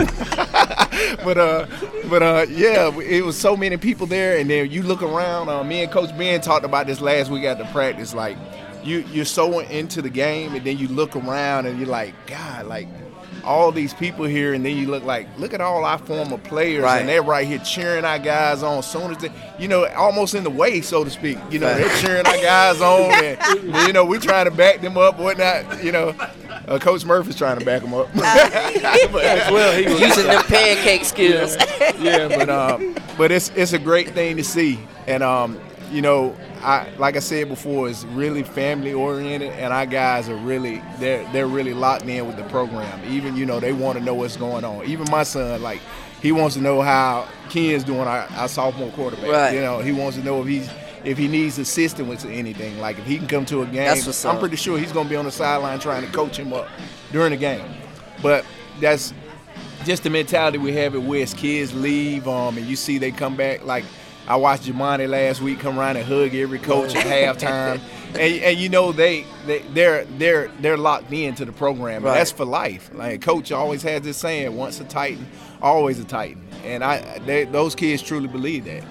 [1.25, 1.67] but uh,
[2.11, 5.49] but uh, yeah, it was so many people there, and then you look around.
[5.49, 8.15] Uh, me and Coach Ben talked about this last week at the practice.
[8.15, 8.37] Like,
[8.89, 12.67] you you're so into the game, and then you look around, and you're like, God,
[12.67, 12.89] like.
[13.45, 16.83] All these people here, and then you look like, look at all our former players,
[16.83, 16.99] Right.
[17.01, 18.83] and they're right here cheering our guys on.
[18.83, 21.39] Soon as they, you know, almost in the way, so to speak.
[21.51, 24.99] You know, they're cheering our guys on, and you know, we're trying to back them
[24.99, 25.83] up, whatnot.
[25.83, 26.09] You know,
[26.67, 28.09] uh, Coach Murphy's trying to back them up.
[28.17, 30.01] As well, he was.
[30.01, 31.57] Using them pancake skills.
[32.01, 35.59] yeah, but um, but it's it's a great thing to see, and um,
[35.91, 40.37] you know, I like I said before, it's really family oriented, and our guys are
[40.37, 43.03] really they're they're really locked in with the program.
[43.11, 44.85] Even you know they want to know what's going on.
[44.85, 45.81] Even my son, like
[46.21, 49.31] he wants to know how Ken's doing, our, our sophomore quarterback.
[49.31, 49.55] Right.
[49.55, 50.69] You know, he wants to know if he's
[51.05, 52.79] if he needs assistance with anything.
[52.79, 54.41] Like if he can come to a game, I'm up.
[54.41, 56.69] pretty sure he's going to be on the sideline trying to coach him up
[57.13, 57.65] during the game.
[58.23, 58.45] But
[58.81, 59.15] that's
[59.85, 61.37] just the mentality we have at West.
[61.37, 63.65] Kids leave, um, and you see they come back.
[63.65, 63.85] Like
[64.29, 68.59] I watched Jamani last week come around and hug every coach at halftime, and, and
[68.59, 72.03] you know they they they're they're they're locked into the program.
[72.05, 72.13] Right.
[72.13, 72.91] That's for life.
[72.93, 75.27] Like coach always has this saying: once a Titan,
[75.63, 76.47] always a Titan.
[76.63, 78.85] And I they, those kids truly believe that.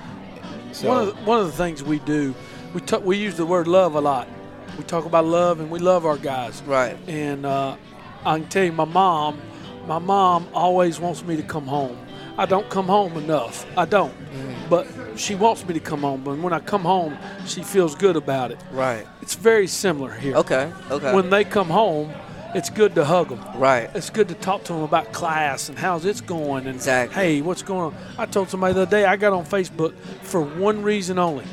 [0.71, 2.33] So, One of the, one of the things we do,
[2.73, 4.27] we talk, we use the word love a lot.
[4.75, 6.63] We talk about love, and we love our guys.
[6.63, 6.97] Right.
[7.07, 7.77] And uh,
[8.25, 9.39] I can tell you, my mom,
[9.85, 11.97] my mom always wants me to come home.
[12.37, 13.65] I don't come home enough.
[13.77, 14.13] I don't.
[14.31, 14.69] Mm.
[14.69, 16.23] But she wants me to come home.
[16.23, 18.59] But when I come home, she feels good about it.
[18.71, 19.07] Right.
[19.21, 20.35] It's very similar here.
[20.35, 20.71] Okay.
[20.91, 21.13] Okay.
[21.15, 22.11] When they come home,
[22.53, 23.41] it's good to hug them.
[23.59, 23.89] right.
[23.95, 27.15] It's good to talk to them about class and how's it's going and Exactly.
[27.15, 27.95] hey, what's going on.
[28.17, 31.43] I told somebody the other day I got on Facebook for one reason only,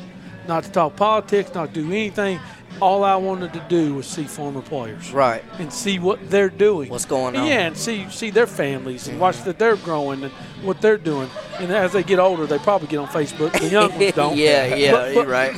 [0.47, 2.39] not to talk politics, not to do anything.
[2.81, 5.43] All I wanted to do was see former players, Right.
[5.59, 7.47] and see what they're doing, What's going on?
[7.47, 11.29] Yeah, and see see their families and watch that they're growing and what they're doing.
[11.59, 13.53] And as they get older, they probably get on Facebook.
[13.57, 14.35] The young ones don't.
[14.37, 14.75] yeah.
[14.75, 14.91] Yeah.
[14.91, 15.53] But- but- right.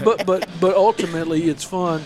[0.04, 2.04] But but but ultimately, it's fun,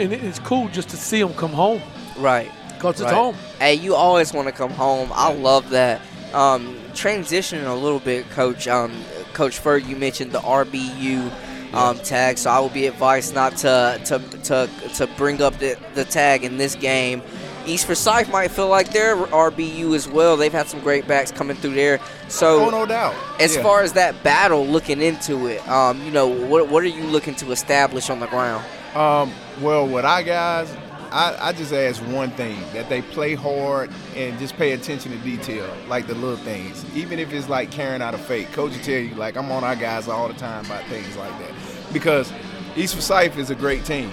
[0.00, 1.80] and it's cool just to see them come home
[2.18, 2.50] right.
[2.74, 3.14] because it's Right.
[3.14, 3.36] home.
[3.60, 5.10] Hey, you always want to come home.
[5.14, 6.00] I love that.
[6.34, 8.66] Um, transitioning a little bit, Coach.
[8.68, 8.92] Um,
[9.32, 11.30] Coach Ferg, you mentioned the RBU
[11.74, 15.76] um, tag, so I would be advised not to to to, to bring up the,
[15.94, 17.22] the tag in this game.
[17.66, 20.36] East Forsyth might feel like they're RBU as well.
[20.36, 21.98] They've had some great backs coming through there.
[22.28, 23.14] So, oh no doubt.
[23.40, 23.62] as Yeah.
[23.64, 27.34] far as that battle, looking into it, um, you know, what what are you looking
[27.36, 28.64] to establish on the ground?
[28.94, 30.68] Um, well, with our guys,
[31.12, 35.18] I, I just ask one thing that they play hard and just pay attention to
[35.18, 36.84] detail, like the little things.
[36.94, 39.64] Even if it's like carrying out a fake, coach will tell you, like, I'm on
[39.64, 41.50] our guys all the time about things like that.
[41.92, 42.32] Because
[42.76, 44.10] East Forsyth is a great team.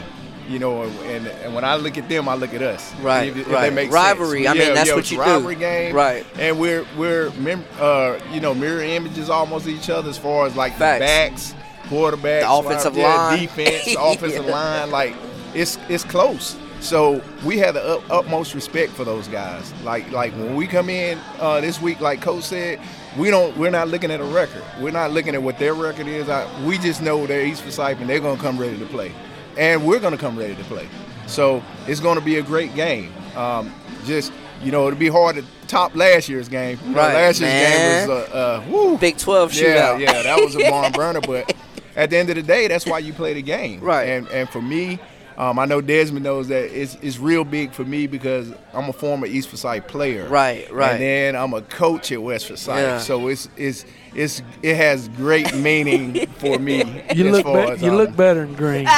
[0.50, 2.94] You know, and, and when I look at them, I look at us.
[2.96, 3.70] Right, If, if right.
[3.70, 4.60] They make Rivalry, sense.
[4.60, 5.22] I mean, that's yeah, what you do.
[5.24, 6.26] rivalry game, Right.
[6.38, 10.58] And we're we're mem- uh, you know mirror images almost each other as far as
[10.58, 11.52] like Facts.
[11.52, 13.40] the backs, quarterbacks, The offensive yeah, line.
[13.40, 14.52] defense, the offensive Yeah.
[14.52, 14.92] line.
[14.92, 15.16] Like
[15.54, 16.58] it's it's close.
[16.84, 19.74] So we have the up, utmost respect for those guys.
[19.84, 22.80] Like like when we come in uh, this week, like Coach said,
[23.18, 24.64] we don't we're not looking at a record.
[24.82, 26.28] We're not looking at what their record is.
[26.28, 29.14] I, we just know they're East Forsyth and they're gonna come ready to play,
[29.58, 30.88] and we're gonna come ready to play.
[31.26, 33.14] So it's gonna be a great game.
[33.38, 33.74] Um,
[34.06, 36.78] just you know, it'll be hard to top last year's game.
[36.86, 38.08] You Right, last year's man.
[38.08, 40.00] game was uh, uh, woo, Big 12 yeah, shootout.
[40.00, 41.22] yeah, that was a barn burner.
[41.22, 41.54] But
[41.96, 44.10] at the end of the day, that's why you play the game, Right.
[44.10, 45.00] And and for me,
[45.38, 48.94] Um, I know Desmond knows that it's, it's real big for me because I'm a
[48.94, 50.28] former East Forsyth player.
[50.30, 50.92] Right, right.
[50.94, 52.68] And then I'm a coach at West Forsyth.
[52.76, 53.00] Yeah.
[53.00, 57.04] So it's it's it's it has great meaning for me.
[57.16, 58.86] You look be- as you look better in green.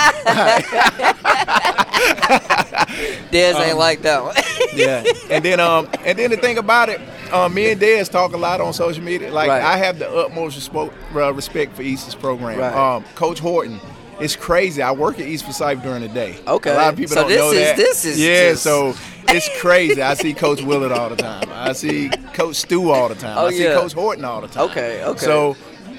[3.31, 4.35] Dez ain't Um, like that one.
[4.75, 5.03] yeah.
[5.29, 7.01] And then um and then the thing about it,
[7.33, 9.31] um, me and Dez talk a lot on social media.
[9.31, 9.61] Like Right.
[9.61, 12.59] I have the utmost respect, uh, respect for East's program.
[12.59, 12.73] Right.
[12.73, 13.79] Um, Coach Horton.
[14.19, 14.81] It's crazy.
[14.81, 16.37] I work at East Forsyth during the day.
[16.47, 16.71] Okay.
[16.71, 17.51] A lot of people So don't know.
[17.51, 17.77] So this is- that.
[17.77, 18.49] this is yeah.
[18.51, 18.95] just- So
[19.29, 20.01] it's crazy.
[20.01, 21.49] I see Coach Willert all the time.
[21.53, 23.37] I see Coach Stu all the time.
[23.37, 23.73] Oh, I see yeah.
[23.73, 24.69] Coach Horton all the time.
[24.69, 25.25] Okay, okay.
[25.25, 25.57] So,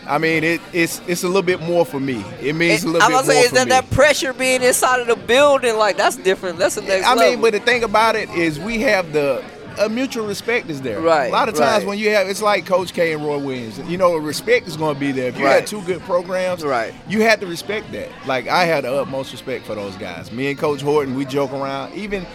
[0.09, 2.25] I mean, it, it's it's a little bit more for me.
[2.41, 3.71] It means a little I'm bit gonna say, more is for that me.
[3.71, 5.77] that pressure being inside of the building?
[5.77, 6.59] Like that's different.
[6.59, 7.33] That's the next I level.
[7.33, 9.43] mean, but the thing about it is we have the
[9.79, 11.01] a mutual respect is there.
[11.01, 11.87] Right, A lot of times right.
[11.89, 13.79] when you have, it's like Coach K and Roy Williams.
[13.89, 15.29] You know, respect is going to be there.
[15.29, 15.55] If you Right.
[15.61, 16.95] had two good programs, Right.
[17.09, 18.09] you had to respect that.
[18.27, 20.31] Like I had the utmost respect for those guys.
[20.33, 21.95] Me and Coach Horton, we joke around.
[21.95, 22.27] Even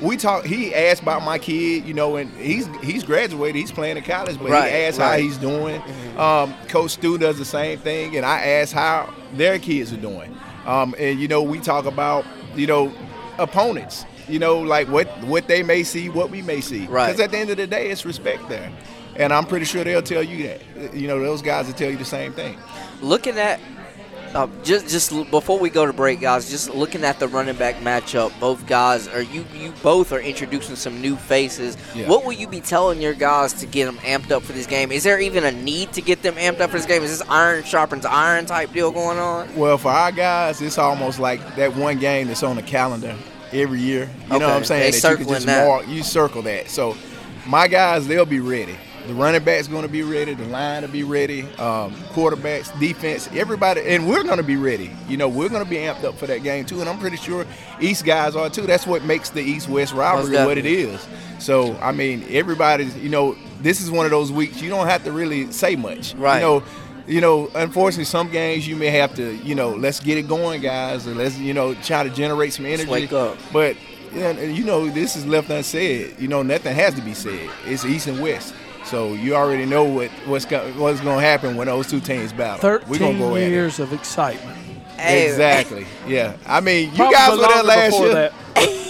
[0.00, 0.46] we talk.
[0.46, 1.84] He asked about my kid.
[1.84, 3.56] You know, and he's he's graduated.
[3.56, 5.82] He's playing in college, but Right, he asked how he's doing.
[6.16, 10.34] Um, Coach Stu does the same thing, and I ask how their kids are doing.
[10.66, 12.24] Um, and you know, we talk about
[12.56, 12.92] you know
[13.38, 14.04] opponents.
[14.30, 16.86] You know, like what what they may see, what we may see.
[16.86, 17.06] Right.
[17.06, 18.70] Because at the end of the day, it's respect there,
[19.16, 20.94] and I'm pretty sure they'll tell you that.
[20.94, 22.56] You know, those guys will tell you the same thing.
[23.02, 23.60] looking at
[24.34, 27.76] uh, just just before we go to break, guys, just looking at the running back
[27.76, 31.76] matchup, both guys are you you both are introducing some new faces.
[31.94, 32.08] Yeah.
[32.08, 34.92] What will you be telling your guys to get them amped up for this game?
[34.92, 37.02] Is there even a need to get them amped up for this game?
[37.02, 39.54] Is this iron sharpens iron type deal going on?
[39.56, 43.16] Well, for our guys, it's almost like that one game that's on the calendar
[43.52, 44.08] every year.
[44.30, 44.92] You know what I'm saying?
[44.92, 45.66] they that you can just that.
[45.66, 46.68] mark, you circle that.
[46.68, 46.96] So
[47.46, 48.76] my guys, they'll be ready.
[49.06, 50.34] The running back's going to be ready.
[50.34, 51.42] The line will be ready.
[51.58, 54.90] Um, quarterbacks, defense, everybody, and we're going to be ready.
[55.08, 56.80] You know, we're going to be amped up for that game too.
[56.80, 57.46] And I'm pretty sure
[57.80, 58.66] East guys are too.
[58.66, 61.06] That's what makes the East-West rivalry what it is.
[61.38, 62.96] So I mean, everybody's.
[62.98, 66.14] You know, this is one of those weeks you don't have to really say much.
[66.14, 66.36] Right.
[66.36, 66.62] You know,
[67.06, 70.60] you know, unfortunately, some games you may have to, you know, let's get it going,
[70.60, 72.88] guys, or let's, you know, try to generate some energy.
[72.90, 73.36] wake up.
[73.52, 73.76] But,
[74.12, 76.16] you know, this is left unsaid.
[76.18, 77.48] You know, nothing has to be said.
[77.66, 78.54] It's East and West.
[78.84, 82.68] So you already know what what's what's going to happen when those two teams battle.
[82.68, 83.50] We're Thirteen gonna go at it.
[83.50, 84.58] years of excitement.
[85.00, 85.86] Hey, Exactly.
[86.06, 86.36] Yeah.
[86.46, 88.14] I mean, you Probably guys were there last year.
[88.14, 88.32] that,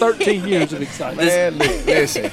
[0.00, 1.28] Thirteen years of excitement.
[1.28, 2.30] Man, listen,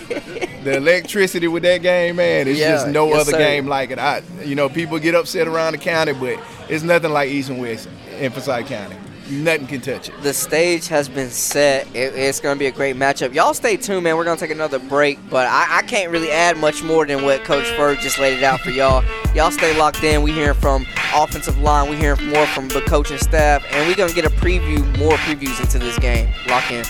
[0.64, 3.38] the electricity with that game, man, it's Yeah, just no yes, other sir.
[3.38, 4.00] game like it.
[4.00, 7.60] I, you know, people get upset around the county, but it's nothing like East and
[7.60, 8.96] West in Forsyth County.
[9.30, 10.16] Nothing can touch it.
[10.24, 11.86] The stage has been set.
[11.94, 13.34] It, it's going to be a great matchup.
[13.34, 14.16] Y'all stay tuned, man.
[14.16, 17.26] We're going to take another break, but I, I can't really add much more than
[17.26, 19.04] what Coach Ferg just laid it out for y'all.
[19.38, 20.24] Y'all stay locked in.
[20.24, 21.92] We hearing from offensive line.
[21.92, 25.62] We hearing more from the coaching staff, and we're to get a preview, more previews
[25.62, 26.34] into this game.
[26.48, 26.84] Lock in.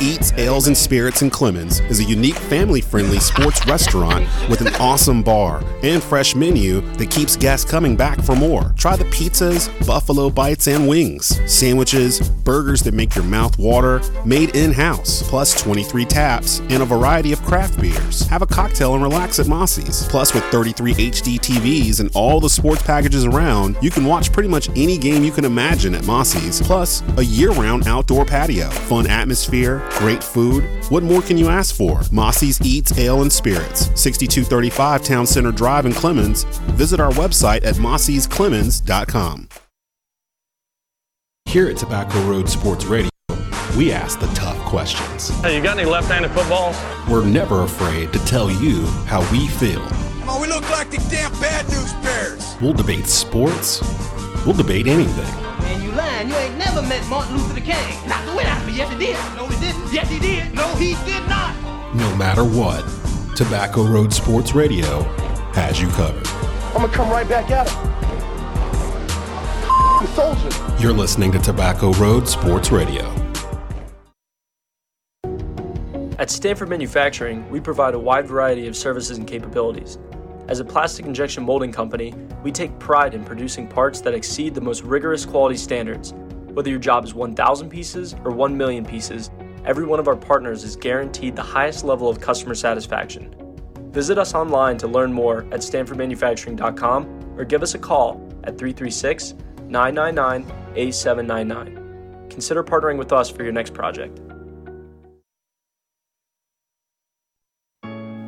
[0.00, 4.74] Eats, Ales, and Spirits in Clemmons is a unique family friendly sports restaurant with an
[4.76, 8.74] awesome bar and fresh menu that keeps guests coming back for more.
[8.78, 14.56] Try the pizzas, buffalo bites, and wings, sandwiches, burgers that make your mouth water, made
[14.56, 18.26] in house, plus 23 taps and a variety of craft beers.
[18.28, 20.08] Have a cocktail and relax at Mossy's.
[20.08, 24.48] Plus, with 33 HD TVs and all the sports packages around, you can watch pretty
[24.48, 26.62] much any game you can imagine at Mossy's.
[26.62, 30.64] Plus, a year round outdoor patio, fun atmosphere, great food.
[30.90, 32.00] What more can you ask for?
[32.10, 36.44] Mossy's Eats, Ale, and Spirits, 6235 Town Center Drive in Clemmons.
[36.72, 39.48] Visit our website at mossy'sclemens.com.
[41.46, 43.10] Here at Tobacco Road Sports Radio,
[43.76, 45.30] we ask the tough questions.
[45.40, 46.76] Hey, you got any left-handed footballs?
[47.08, 49.82] We're never afraid to tell you how we feel.
[50.32, 52.56] Oh, we look like the damn bad news bears.
[52.60, 53.80] We'll debate sports.
[54.46, 55.49] We'll debate anything.
[55.94, 56.50] Man, you lying.
[56.50, 58.08] You ain't never met Martin Luther King.
[58.08, 59.16] Not the way out, but yes, he did.
[59.36, 59.92] No, he didn't.
[59.92, 60.54] Yes, he did.
[60.54, 61.54] No, he did not.
[61.94, 62.84] No matter what,
[63.36, 65.02] Tobacco Road Sports Radio
[65.54, 66.26] has you covered.
[66.74, 67.90] I'm gonna come right back at him.
[70.14, 70.50] Soldier.
[70.78, 73.14] You're listening to Tobacco Road Sports Radio.
[76.18, 79.98] At Stanford Manufacturing, we provide a wide variety of services and capabilities.
[80.50, 84.60] As a plastic injection molding company, we take pride in producing parts that exceed the
[84.60, 86.12] most rigorous quality standards.
[86.52, 89.30] Whether your job is 1,000 pieces or 1 million pieces,
[89.64, 93.32] every one of our partners is guaranteed the highest level of customer satisfaction.
[93.92, 99.34] Visit us online to learn more at stanfordmanufacturing.com or give us a call at 336
[99.68, 102.28] 999 8799.
[102.28, 104.20] Consider partnering with us for your next project.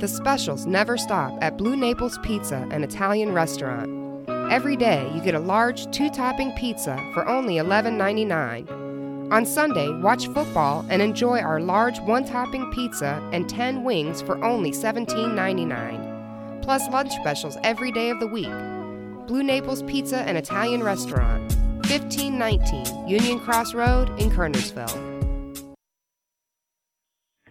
[0.02, 3.88] The specials never stop at Blue Naples Pizza, an Italian restaurant.
[4.50, 9.30] Every day you get a large two topping pizza for only $11.99.
[9.32, 14.42] On Sunday, watch football and enjoy our large one topping pizza and 10 wings for
[14.44, 16.62] only $17.99.
[16.62, 18.50] Plus lunch specials every day of the week.
[19.28, 21.42] Blue Naples Pizza and Italian Restaurant,
[21.88, 25.11] 1519 Union Cross Road in Kernersville.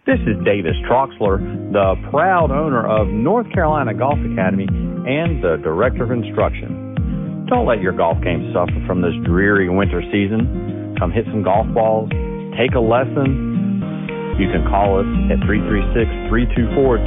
[0.02, 1.38] This is Davis Troxler,
[1.70, 7.46] the proud owner of North Carolina Golf Academy and the Director of Instruction.
[7.46, 10.98] Don't let your golf game suffer from this dreary winter season.
[10.98, 12.10] Come hit some golf balls,
[12.58, 14.42] take a lesson.
[14.42, 15.94] You can call us at 336
[16.34, 16.98] 324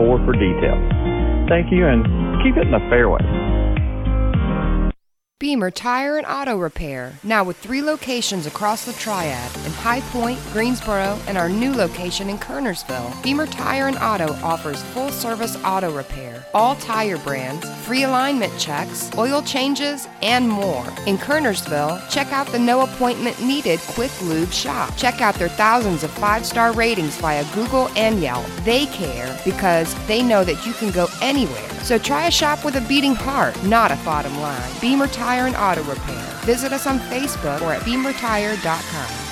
[0.00, 0.80] 2374 for details.
[1.52, 2.08] Thank you and
[2.40, 3.20] keep it in the fairway.
[5.40, 10.40] Beamer Tire and Auto Repair, now with three locations across the Triad in High Point,
[10.52, 13.22] Greensboro, and our new location in Kernersville.
[13.22, 19.12] Beamer Tire and Auto offers full service auto repair, all tire brands, free alignment checks,
[19.16, 20.84] oil changes, and more.
[21.06, 24.96] In Kernersville, check out the no appointment needed Quick Lube shop.
[24.96, 28.44] Check out their thousands of five star ratings via Google and Yelp.
[28.64, 31.68] They care because they know that you can go anywhere.
[31.84, 34.68] So try a shop with a beating heart, not a bottom line.
[34.80, 36.24] Beamer Tire and Auto Repair.
[36.44, 39.28] Visit us on Facebook or at beamertire.com.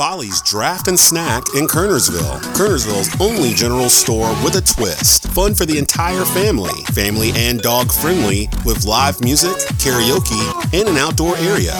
[0.00, 2.40] Folly's Draft and Snack in Kernersville.
[2.54, 5.28] Kernersville's only general store with a twist.
[5.32, 6.72] Fun for the entire family.
[6.92, 11.74] Family and dog friendly with live music, karaoke, and an outdoor area.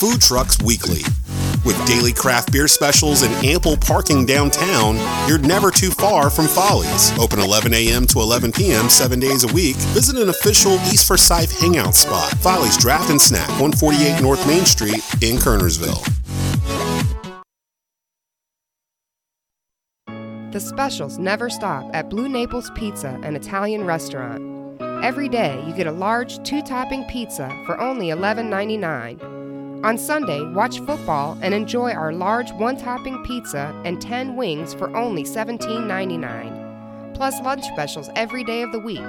[0.00, 1.02] Food trucks weekly.
[1.64, 4.96] With daily craft beer specials and ample parking downtown,
[5.28, 7.16] you're never too far from Follies.
[7.18, 8.06] Open 11 a.m.
[8.06, 8.88] to 11 p.m.
[8.88, 9.76] seven days a week.
[9.94, 12.32] Visit an official East Forsyth hangout spot.
[12.38, 16.02] Follies Draft and Snack, 148 North Main Street in Kernersville.
[20.52, 24.42] The specials never stop at Blue Naples Pizza, an Italian restaurant.
[25.02, 29.41] Every day you get a large two topping pizza for only $11.99.
[29.84, 34.96] On Sunday, watch football and enjoy our large one topping pizza and 10 wings for
[34.96, 37.14] only $17.99.
[37.14, 39.02] Plus lunch specials every day of the week.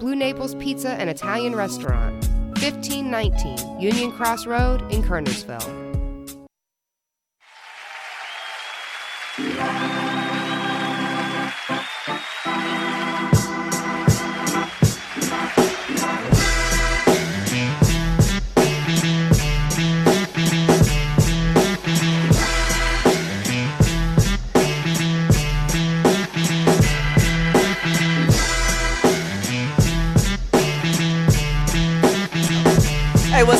[0.00, 2.14] Blue Naples Pizza and Italian Restaurant,
[2.60, 5.81] 1519 Union Cross Road in Kernersville.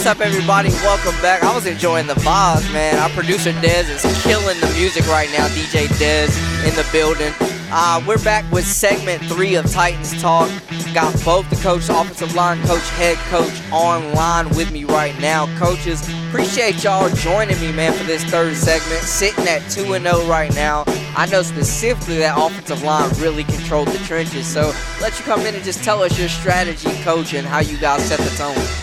[0.03, 0.69] What's up, everybody?
[0.69, 1.45] Welcome back.
[1.45, 2.99] I was enjoying the vibes, man.
[2.99, 5.47] Our producer Dez is killing the music right now.
[5.47, 6.37] DJ Dez
[6.67, 7.33] in the building.
[7.71, 10.51] Uh, we're back with segment three of Titans Talk.
[10.93, 15.47] Got both the coach, offensive line coach, head coach online with me right now.
[15.57, 19.03] Coaches, appreciate y'all joining me, man, for this third segment.
[19.03, 20.83] Sitting at 2 and 0 right now.
[21.17, 24.49] I know specifically that offensive line really controlled the trenches.
[24.49, 27.79] So let you come in and just tell us your strategy, coach, and how you
[27.79, 28.82] guys set the tone.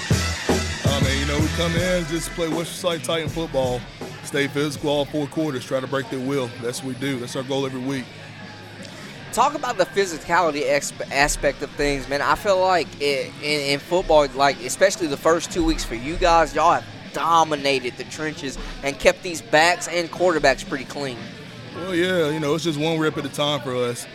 [1.60, 3.82] Come in, just play West Side Titan football,
[4.24, 6.50] stay physical all four quarters, try to break their will.
[6.62, 7.20] That's what we do.
[7.20, 8.06] That's our goal every week.
[9.34, 10.66] Talk about the physicality
[11.12, 12.22] aspect of things, man.
[12.22, 16.16] I feel like it, in, in football, like especially the first two weeks for you
[16.16, 21.18] guys, y'all have dominated the trenches and kept these backs and quarterbacks pretty clean.
[21.76, 24.08] Well, yeah, you know, it's just one rep at a time for us.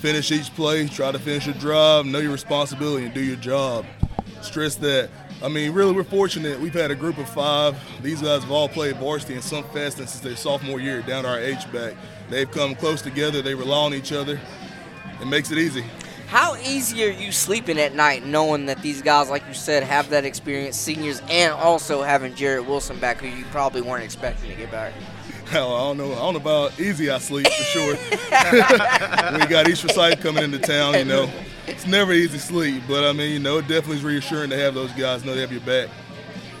[0.00, 3.86] Finish each play, try to finish your drive, know your responsibility, and do your job.
[4.42, 5.08] Stress that.
[5.42, 6.60] I mean, really, we're fortunate.
[6.60, 7.74] We've had a group of five.
[8.02, 11.30] These guys have all played varsity in some fashion since their sophomore year down to
[11.30, 11.94] our H-back.
[12.28, 13.40] They've come close together.
[13.40, 14.38] They rely on each other.
[15.18, 15.84] It makes it easy.
[16.26, 20.10] How easy are you sleeping at night knowing that these guys, like you said, have
[20.10, 24.56] that experience, seniors, and also having Jarrett Wilson back, who you probably weren't expecting to
[24.56, 24.92] get back?
[25.50, 26.12] Hell, I don't know.
[26.12, 27.94] I don't know about easy I sleep for sure.
[28.20, 31.28] we got East Forsyth coming into town, you know.
[31.66, 34.74] It's never easy sleep, but I mean, you know, it definitely is reassuring to have
[34.74, 35.88] those guys know they have your back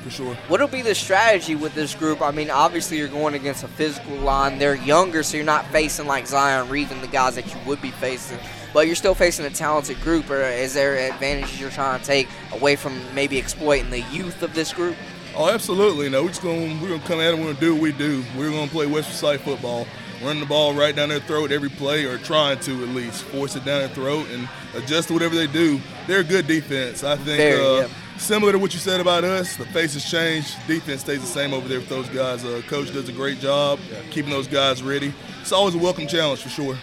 [0.00, 0.34] for sure.
[0.48, 2.20] What'll be the strategy with this group?
[2.20, 4.58] I mean, obviously you're going against a physical line.
[4.58, 7.80] They're younger, so you're not facing like Zion Reeve and the guys that you would
[7.80, 8.38] be facing.
[8.72, 10.30] But you're still facing a talented group.
[10.30, 14.54] Or is there advantages you're trying to take away from maybe exploiting the youth of
[14.54, 14.96] this group?
[15.36, 16.08] Oh, absolutely.
[16.10, 16.80] No, we're just going.
[16.80, 17.40] We're going to come at them.
[17.40, 18.24] We're going to do what we do.
[18.36, 19.86] We're going to play West Side football,
[20.22, 23.54] running the ball right down their throat every play, or trying to at least force
[23.56, 25.80] it down their throat and adjust to whatever they do.
[26.06, 27.04] They're a good defense.
[27.04, 27.88] I think Very, uh, yeah.
[28.18, 30.54] similar to what you said about us, the faces change.
[30.66, 32.44] Defense stays the same over there with those guys.
[32.44, 33.78] Uh, coach does a great job
[34.10, 35.14] keeping those guys ready.
[35.40, 36.76] It's always a welcome challenge for sure.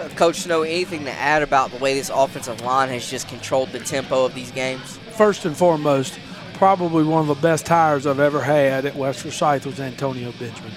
[0.00, 3.68] Uh, Coach Snow, anything to add about the way this offensive line has just controlled
[3.70, 4.96] the tempo of these games?
[5.12, 6.18] First and foremost,
[6.64, 10.70] probably one of the best hires I've ever had at West Forsyth was Antonio Benjamin.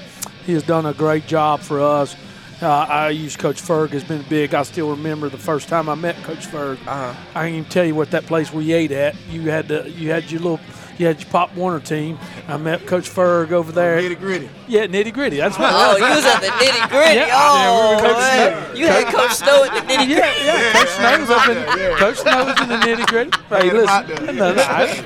[0.45, 2.15] He has done a great job for us.
[2.61, 4.53] Uh, I use Coach Ferg has been big.
[4.53, 6.75] I still remember the first time I met Coach Ferg.
[6.87, 7.13] Uh-huh.
[7.35, 9.13] I can even tell you what that place we ate at.
[9.29, 10.59] You had to, you had your little
[10.97, 12.17] you had your Pop Warner team.
[12.47, 13.99] I met Coach Ferg over there.
[13.99, 14.49] Nitty gritty.
[14.69, 15.35] Yeah, nitty gritty.
[15.37, 15.69] That's what.
[15.73, 17.15] Oh, you was at the nitty gritty.
[17.15, 17.29] Yeah.
[17.33, 18.65] Oh, Yeah, we were Coach man.
[18.67, 18.75] Snow.
[18.79, 20.45] you had Coach Snow at the nitty Yeah, gritty.
[20.45, 20.71] yeah.
[20.71, 23.31] Coach Snow's up in Coach Snow's in the nitty gritty.
[23.49, 24.37] Hey, listen.
[24.37, 25.03] No, no, I-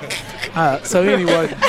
[0.58, 1.48] uh, so anyway,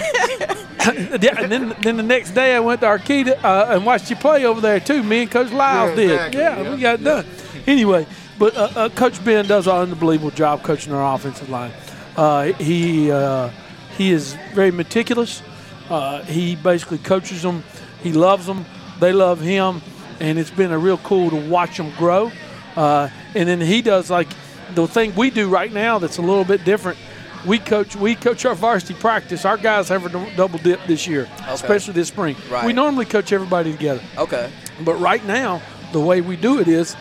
[1.21, 4.17] yeah, and then then the next day I went to Arcata uh, and watched you
[4.17, 5.03] play over there too.
[5.03, 6.11] Me and Coach Lyles Yeah, did.
[6.11, 6.75] exactly, Yeah, yeah.
[6.75, 7.27] we got it done.
[7.67, 8.07] Anyway,
[8.39, 11.73] but uh, uh, Coach Ben does an unbelievable job coaching our offensive line.
[12.17, 13.51] Uh, he uh,
[13.97, 15.43] he is very meticulous.
[15.91, 17.63] Uh, he basically coaches them.
[18.03, 18.65] He loves them.
[19.01, 19.81] They love him,
[20.21, 22.31] and it's been a real cool to watch them grow.
[22.77, 24.29] Uh, and then he does like
[24.75, 26.99] the thing we do right now that's a little bit different.
[27.47, 29.45] We coach we coach our varsity practice.
[29.45, 32.37] Our guys have a double dip this year, especially this spring.
[32.51, 32.67] Right.
[32.67, 34.03] We normally coach everybody together.
[34.17, 34.51] Okay.
[34.85, 35.63] But right now,
[35.93, 36.97] the way we do it is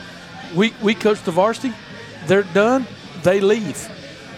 [0.56, 1.74] we, we coach the varsity,
[2.28, 2.86] they're done,
[3.24, 3.90] they leave.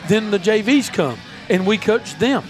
[0.08, 1.18] Then the JVs come
[1.50, 2.44] and we coach them.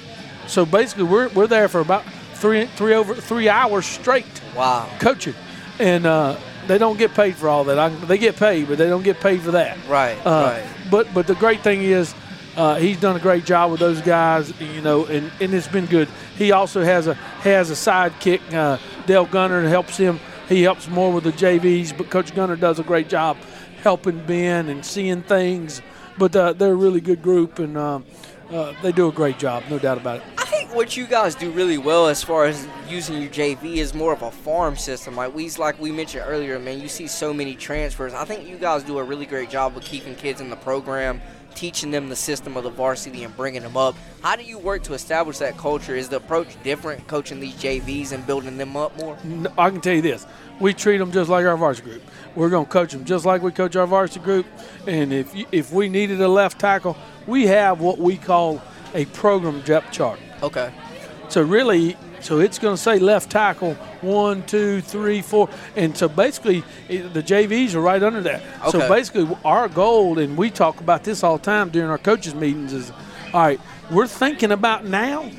[0.48, 2.04] So basically we're, we're there for about
[2.36, 4.26] three three over three hours straight
[4.56, 4.90] Wow.
[5.00, 5.36] coaching.
[5.80, 6.38] And uh,
[6.68, 7.80] they don't get paid for all that.
[7.80, 9.78] I, they get paid, but they don't get paid for that.
[9.88, 10.30] Right, Uh,
[10.62, 10.64] right.
[10.92, 12.14] But but the great thing is,
[12.60, 15.86] uh, he's done a great job with those guys, you know, and, and it's been
[15.86, 16.10] good.
[16.38, 20.20] He also has a has a sidekick, uh, Dale Gunner, helps him.
[20.50, 23.38] He helps more with the JVs, but Coach Gunner does a great job
[23.82, 25.82] helping Ben and seeing things.
[26.18, 28.06] But uh, they're a really good group, and um,
[28.52, 30.24] uh, they do a great job, no doubt about it.
[30.38, 33.94] I think what you guys do really well as far as using your JV is
[33.94, 35.16] more of a farm system.
[35.16, 38.14] Like we like we mentioned earlier, man, you see so many transfers.
[38.14, 41.22] I think you guys do a really great job of keeping kids in the program,
[41.56, 43.96] teaching them the system of the varsity and bringing them up.
[44.22, 45.96] How do you work to establish that culture?
[45.96, 49.18] Is the approach different coaching these JVs and building them up more?
[49.24, 50.26] No, I can tell you this:
[50.60, 52.04] we treat them just like our varsity group.
[52.36, 54.46] We're going to coach them just like we coach our varsity group.
[54.88, 56.98] And if you, if we needed a left tackle,
[57.28, 58.62] we have what we call
[58.94, 60.20] a program depth chart.
[60.42, 60.72] Okay.
[61.30, 61.96] So really,
[62.30, 67.24] so it's going to say left tackle one, two, three, four, and so basically the
[67.24, 68.44] JVs are right under that.
[68.70, 72.36] So basically, our goal, and we talk about this all the time during our coaches
[72.36, 72.92] meetings, is
[73.34, 73.60] all right.
[73.90, 75.32] We're thinking about now,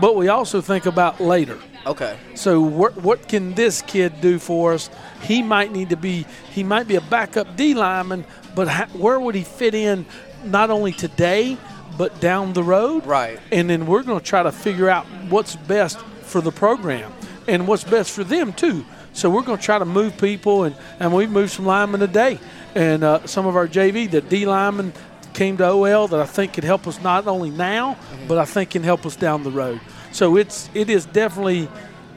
[0.00, 1.58] but we also think about later.
[1.84, 2.16] Okay.
[2.34, 4.88] So what what can this kid do for us?
[5.20, 9.20] He might need to be he might be a backup D lineman, but ha- where
[9.20, 10.06] would he fit in?
[10.42, 11.58] Not only today,
[11.98, 13.04] but down the road.
[13.04, 13.38] Right.
[13.52, 17.12] And then we're going to try to figure out what's best for the program
[17.46, 18.86] and what's best for them too.
[19.12, 22.38] So we're going to try to move people, and and we've moved some linemen today,
[22.76, 24.92] and uh, some of our JV the D linemen
[25.34, 27.96] came to OL that I think could help us not only now,
[28.28, 29.80] but I think can help us down the road.
[30.12, 31.68] So it's it is definitely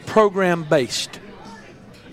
[0.06, 1.20] program based,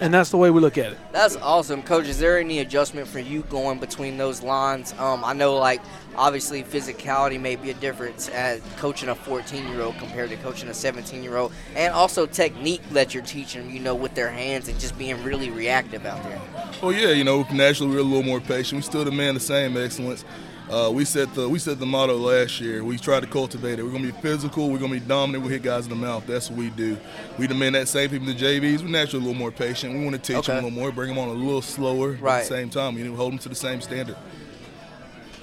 [0.00, 0.98] and that's the way we look at it.
[1.12, 2.06] That's awesome, coach.
[2.06, 4.94] Is there any adjustment for you going between those lines?
[4.98, 5.82] Um, I know, like
[6.18, 11.52] obviously, physicality may be a difference at coaching a 14-year-old compared to coaching a 17-year-old,
[11.76, 13.70] and also technique that you're teaching them.
[13.70, 16.40] You know, with their hands and just being really reactive out there.
[16.82, 18.72] Well, yeah, you know, naturally we're a little more patient.
[18.78, 20.24] We still demand the same excellence.
[20.70, 22.84] Uh, we set the we set the motto last year.
[22.84, 23.82] We tried to cultivate it.
[23.84, 24.68] We're gonna be physical.
[24.68, 25.42] We're gonna be dominant.
[25.44, 26.26] We hit guys in the mouth.
[26.26, 26.98] That's what we do.
[27.38, 28.82] We demand that same thing from the JVs.
[28.82, 29.94] We're naturally a little more patient.
[29.94, 30.52] We want to teach Okay.
[30.54, 32.18] them a little more, bring them on a little slower.
[32.20, 32.40] Right.
[32.40, 34.16] at the same time, need to hold them to the same standard.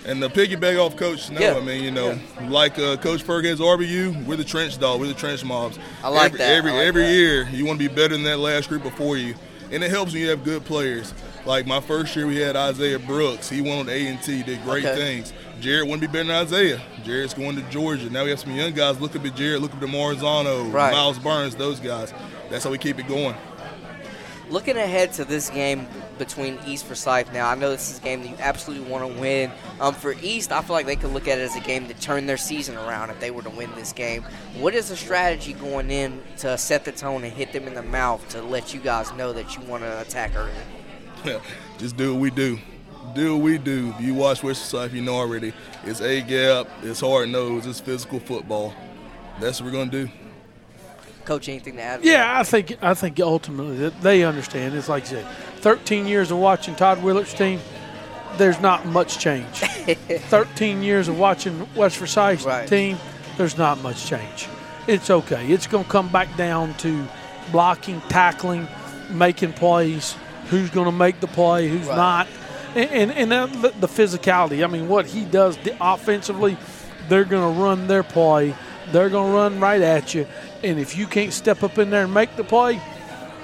[0.06, 1.56] And the piggyback off Coach Snow, Yeah.
[1.56, 5.08] I mean, you know, like uh, Coach Ferg has RBU, we're the trench dog, we're
[5.08, 5.80] the trench mobs.
[6.04, 6.52] I like every, that.
[6.52, 7.12] Every like every that.
[7.14, 9.34] year, you want to be better than that last group before you,
[9.72, 11.14] and it helps when you have good players.
[11.46, 13.50] Like my first year, we had Isaiah Brooks.
[13.50, 14.96] He went on A and T, did great Okay.
[14.96, 15.34] things.
[15.60, 16.82] Jared wouldn't be better than Isaiah.
[17.04, 18.10] Jared's going to Georgia.
[18.10, 19.00] Now we have some young guys.
[19.00, 19.62] Look up at Jared.
[19.62, 20.92] Look up at Marzano, Right.
[20.92, 22.14] Miles Burns, those guys.
[22.50, 23.36] That's how we keep it going.
[24.50, 25.88] Looking ahead to this game
[26.20, 29.20] between East Forsyth now, I know this is a game that you absolutely want to
[29.20, 29.52] win.
[29.80, 31.96] Um, for East, I feel like they could look at it as a game to
[31.96, 34.24] turn their season around if they were to win this game.
[34.60, 37.82] What is the strategy going in to set the tone and hit them in the
[37.82, 41.42] mouth to let you guys know that you want to attack early?
[41.80, 42.60] Just do what we do.
[43.16, 43.94] Do what we do.
[43.98, 45.54] If you watch West Forsyth, you know already.
[45.86, 48.76] It's A gap, it's hard nose, it's physical football.
[49.40, 50.12] That's what we're going to do.
[51.26, 52.04] Coach, anything to add?
[52.06, 54.76] Yeah, I think I think ultimately that they understand.
[54.76, 55.26] It's like you say,
[55.58, 57.60] 13 years of watching Todd Willert's team.
[58.38, 59.46] there's not much change.
[59.60, 62.68] 13 years of watching West Forsyth's Right.
[62.68, 62.98] team,
[63.38, 64.48] there's not much change.
[64.88, 65.48] It's okay.
[65.48, 67.08] It's going to come back down to
[67.52, 68.68] blocking, tackling,
[69.10, 70.16] making plays.
[70.50, 71.68] Who's going to make the play?
[71.68, 71.96] Who's Right.
[71.98, 72.28] not?
[72.76, 74.64] And and, and the, the physicality.
[74.64, 76.58] I mean, what he does offensively,
[77.08, 78.54] they're going to run their play.
[78.92, 80.28] They're going to run right at you.
[80.64, 82.82] And if you can't step up in there and make the play,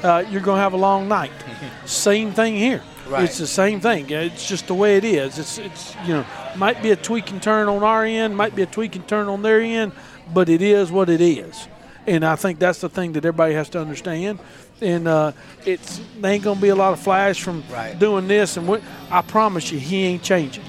[0.04, 1.32] uh, you're going to have a long night.
[1.86, 2.82] Same thing here.
[3.08, 3.24] Right.
[3.26, 4.10] It's the same thing.
[4.10, 5.38] It's just the way it is.
[5.38, 6.26] It's it's you know
[6.56, 9.28] might be a tweak and turn on our end, might be a tweak and turn
[9.28, 9.92] on their end,
[10.34, 11.68] but it is what it is.
[12.08, 14.40] And I think that's the thing that everybody has to understand.
[14.80, 15.34] And uh,
[15.66, 18.00] it's there ain't gonna be a lot of flash from Right.
[18.00, 18.56] doing this.
[18.56, 18.78] And we,
[19.10, 20.64] I promise you, he ain't changing.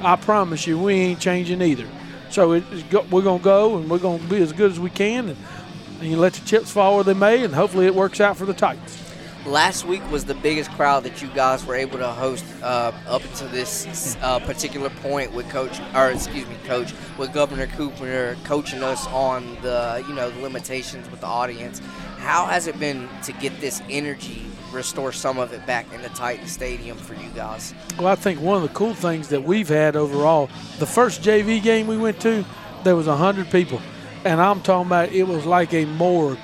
[0.00, 1.88] I promise you, we ain't changing either.
[2.34, 5.38] So we're gonna go and we're gonna be as good as we can, and,
[6.00, 8.44] and you let the chips fall where they may, and hopefully it works out for
[8.44, 8.98] the Titans.
[9.46, 13.22] Last week was the biggest crowd that you guys were able to host uh, up
[13.22, 18.82] until this uh, particular point with Coach, or excuse me, Coach, with Governor Cooper coaching
[18.82, 21.78] us on the you know the limitations with the audience.
[22.18, 24.44] How has it been to get this energy,
[24.74, 27.72] restore some of it back in the Titan Stadium for you guys?
[27.98, 31.62] Well, I think one of the cool things that we've had overall, the first JV
[31.62, 32.44] game we went to,
[32.82, 33.80] there was hundred people,
[34.24, 36.38] and I'm talking about it was like a morgue.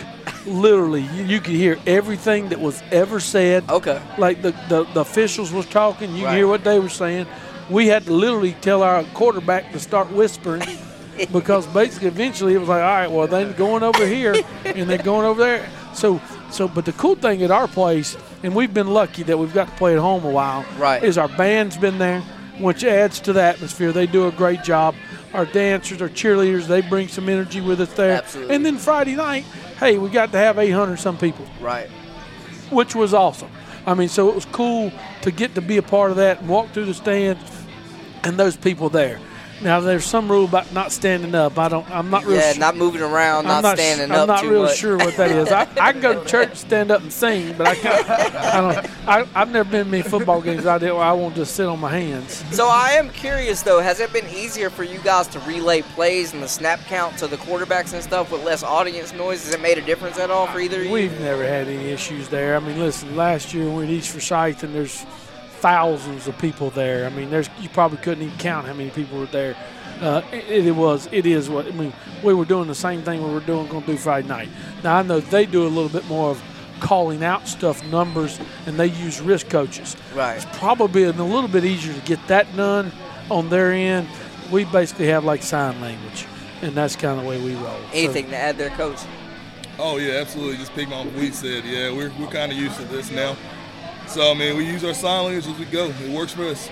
[0.47, 3.69] Literally, you, you could hear everything that was ever said.
[3.69, 4.01] Okay.
[4.17, 6.37] Like the, the, the officials was talking, you could Right.
[6.39, 7.27] hear what they were saying.
[7.69, 10.63] We had to literally tell our quarterback to start whispering
[11.33, 14.99] because basically eventually it was like, all right, well they're going over here and they're
[14.99, 15.69] going over there.
[15.95, 16.21] So
[16.53, 19.69] so but the cool thing at our place, and we've been lucky that we've got
[19.69, 21.03] to play at home a while, Right.
[21.03, 22.21] is our band's been there,
[22.59, 23.93] which adds to the atmosphere.
[23.93, 24.95] They do a great job.
[25.33, 28.17] Our dancers, our cheerleaders, they bring some energy with us there.
[28.19, 28.55] Absolutely.
[28.55, 29.45] And then Friday night,
[29.79, 31.89] hey, we got to have 800 some people Right.
[32.71, 33.49] which was awesome.
[33.87, 34.93] I mean, so it was cool
[35.23, 37.41] to get to be a part of that and walk through the stands
[38.25, 39.19] and those people there.
[39.63, 41.59] Now, there's some rule about not standing up.
[41.59, 41.89] I don't.
[41.91, 42.37] I'm not real.
[42.39, 44.77] yeah, su- not moving around, I'm not, sh- standing I'm not real much.
[44.79, 45.49] sure what that is.
[45.53, 48.09] I, I can go to church, stand up, and sing, but I can't.
[48.11, 49.09] I don't.
[49.09, 50.65] I, I've never been to many football games.
[50.65, 50.91] I did.
[50.93, 52.43] I won't just sit on my hands.
[52.57, 56.33] So I am curious though, has it been easier for you guys to relay plays
[56.33, 59.45] and the snap count to the quarterbacks and stuff with less audience noise?
[59.45, 60.91] Has it made a difference at all for either of you?
[60.93, 62.57] We've never had any issues there.
[62.57, 65.05] I mean, listen, last year we at East Forsyth, and there's
[65.61, 67.07] thousands of people there.
[67.07, 69.57] I mean, there's you probably couldn't even count how many people were there.
[70.01, 71.93] Uh, it, it was, it is what I mean.
[72.23, 74.49] We were doing the same thing we were doing going to do Friday night.
[74.83, 76.43] Now I know they do a little bit more of
[76.81, 79.97] calling out stuff, numbers, and they use wrist coaches.
[80.15, 80.37] Right.
[80.37, 82.91] It's probably a little bit easier to get that done
[83.31, 84.09] on their end.
[84.51, 86.27] We basically have like sign language,
[86.63, 87.67] and that's kind of the way we roll.
[87.67, 89.01] So- Anything to add there, coach?
[89.79, 90.57] Oh yeah, absolutely.
[90.57, 91.65] Just pick on what we said.
[91.65, 93.37] Yeah, we're, we're kind of used to this now.
[94.11, 95.85] So I mean, we use our sign language as we go.
[95.87, 96.69] It works for us.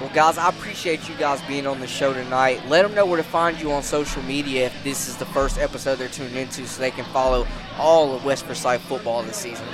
[0.00, 2.66] Well, guys, I appreciate you guys being on the show tonight.
[2.66, 5.58] Let them know where to find you on social media if this is the first
[5.58, 7.46] episode they're tuning into so they can follow
[7.76, 9.66] all of West Forsyth football this season.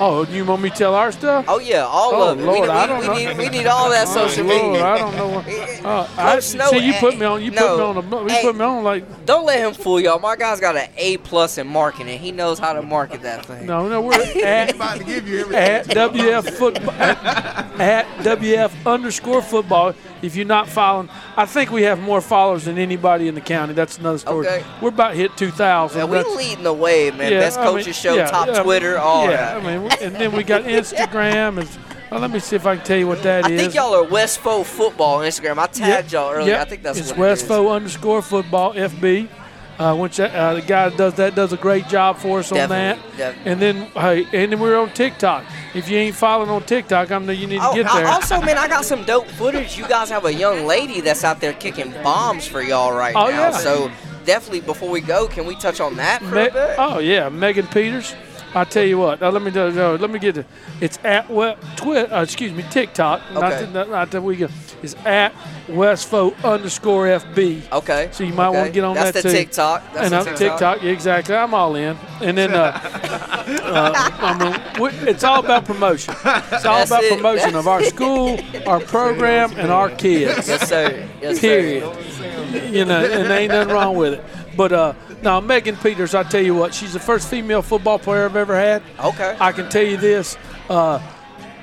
[0.00, 1.44] Oh, you want me to tell our stuff?
[1.46, 2.44] Oh, yeah, all Oh, of it.
[2.44, 3.14] Lord, we, we, I don't we know.
[3.14, 4.80] Need, we need all that social Lord.
[4.80, 5.28] I don't know.
[5.28, 5.46] What,
[5.84, 7.42] uh, I, Coach Snow, see, you put me on.
[7.42, 7.92] You no.
[7.92, 8.14] put me on.
[8.14, 8.42] A, you Hey.
[8.42, 10.18] put me on like Don't let him fool y'all.
[10.18, 12.18] My guy's got an A plus in marketing.
[12.18, 13.66] He knows how to market that thing.
[13.66, 14.00] no, no.
[14.00, 14.14] We're
[14.44, 19.94] at, at WF football at, at WF underscore football.
[20.22, 23.72] If you're not following, I think we have more followers than anybody in the county.
[23.74, 24.46] That's another story.
[24.46, 24.64] Okay.
[24.80, 25.98] We're about to hit 2,000.
[25.98, 27.32] Yeah, we That's- leading the way, man.
[27.32, 29.56] yeah, Best I mean, coaches show, yeah, top yeah, Twitter, all yeah, that.
[29.56, 31.58] I mean, and then we got Instagram.
[31.60, 31.68] And,
[32.10, 33.60] well, let me see if I can tell you what that I is.
[33.60, 35.58] think y'all are Westfo football on Instagram.
[35.58, 36.52] I tagged y'all earlier.
[36.54, 36.60] Yep.
[36.60, 37.42] I think that's it's what it is.
[37.44, 39.28] Westfo underscore football FB.
[39.78, 42.68] Uh, which uh, the guy that does that does a great job for us on
[42.68, 42.98] that.
[43.16, 43.50] definitely.
[43.50, 45.44] And then hey, and then we're on TikTok.
[45.74, 48.06] If you ain't following on TikTok, I'm know you need to Oh, get I- there.
[48.12, 49.78] also, man, I got some dope footage.
[49.78, 53.22] You guys have a young lady that's out there kicking bombs for y'all right Oh,
[53.30, 53.30] now.
[53.30, 53.50] yeah.
[53.52, 53.90] So
[54.26, 56.74] definitely, before we go, can we touch on that for Me- a bit?
[56.78, 58.14] oh yeah, Megan Peters.
[58.54, 59.20] I tell you what.
[59.20, 60.46] Now, let me do, let me get it.
[60.80, 61.26] It's at
[61.76, 62.12] Twitter.
[62.12, 63.22] Uh, excuse me, TikTok.
[63.32, 63.60] Not, Okay.
[63.64, 64.48] that, not, not that we go.
[64.82, 65.32] It's at
[65.68, 67.70] Westfo underscore FB.
[67.72, 68.08] Okay.
[68.12, 69.36] So you might want to get on That's that the too.
[69.36, 69.82] TikTok.
[69.94, 70.38] That's and the I'm TikTok.
[70.38, 70.82] TikTok.
[70.82, 71.34] Yeah, exactly.
[71.34, 71.96] I'm all in.
[72.20, 72.78] And then uh,
[73.62, 76.14] uh, mean, we- it's all about promotion.
[76.24, 77.16] It's all That's about it.
[77.16, 80.48] promotion of our school, our program, and our kids.
[80.48, 81.08] Yes, sir.
[81.22, 81.40] Yes, sir.
[81.40, 82.74] Period.
[82.74, 84.24] You know, and ain't nothing wrong with it.
[84.56, 84.92] But uh,
[85.22, 88.56] now Megan Peters, I tell you what, she's the first female football player I've ever
[88.56, 88.82] had.
[88.98, 89.36] Okay.
[89.40, 90.36] I can tell you this:
[90.68, 91.00] uh,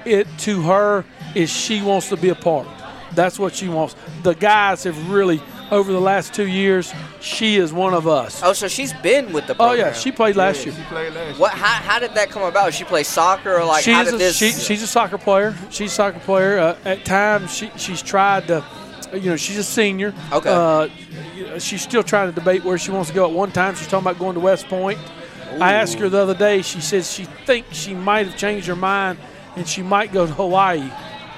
[0.05, 1.05] it to her
[1.35, 2.67] is she wants to be a part.
[3.13, 3.95] That's what she wants.
[4.23, 5.41] The guys have really
[5.71, 8.41] over the last two years, she is one of us.
[8.43, 10.75] Oh, so she's been with the Oh yeah, she played last year.
[10.75, 11.35] She played last year.
[11.39, 11.53] What?
[11.53, 12.73] How, how did that come about?
[12.73, 14.35] She play soccer or like how she's did a, this?
[14.35, 15.55] she, she's a soccer player.
[15.69, 16.59] She's a soccer player.
[16.59, 18.63] Uh, at times, she she's tried to,
[19.13, 20.13] you know, she's a senior.
[20.31, 20.49] Okay.
[20.49, 23.25] Uh, she's still trying to debate where she wants to go.
[23.25, 24.99] At one time, she's talking about going to West Point.
[25.59, 26.61] I asked her the other day.
[26.61, 29.19] She says she thinks she might have changed her mind
[29.55, 30.89] and she might go to Hawaii.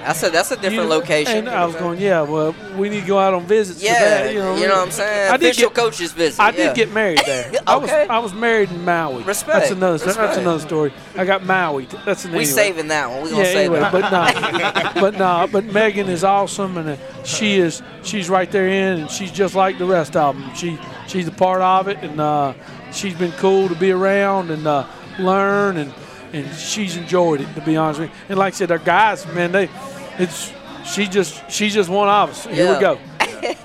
[0.04, 1.38] That's a that's a different You- location.
[1.38, 3.80] And I was going, yeah, well, we need to go out on visits.
[3.80, 5.32] for Yeah, that, you know, you know what I'm saying?
[5.32, 6.40] I did Official get, coaches visit.
[6.40, 6.56] I yeah.
[6.68, 7.50] did get married there.
[7.66, 8.06] I was Okay.
[8.08, 9.22] I was married in Maui.
[9.22, 10.92] Respect, That's another that's another story.
[11.16, 11.86] I got Maui.
[12.04, 12.52] That's an We anyway.
[12.52, 13.22] saving that one.
[13.22, 13.92] We gonna yeah, save anyway, that.
[13.92, 18.68] but no, but no, but Megan is awesome, and uh, she is she's right there
[18.68, 20.54] in, and she's just like the rest of them.
[20.54, 22.54] She she's a part of it, and uh,
[22.92, 24.86] she's been cool to be around and uh,
[25.18, 25.92] learn, and
[26.32, 28.16] and she's enjoyed it to be honest with you.
[28.30, 29.66] And like I said, our guys, man, they
[30.18, 30.52] it's
[30.84, 32.44] she just she's just one of us.
[32.46, 32.74] Here Yeah.
[32.74, 32.98] we go.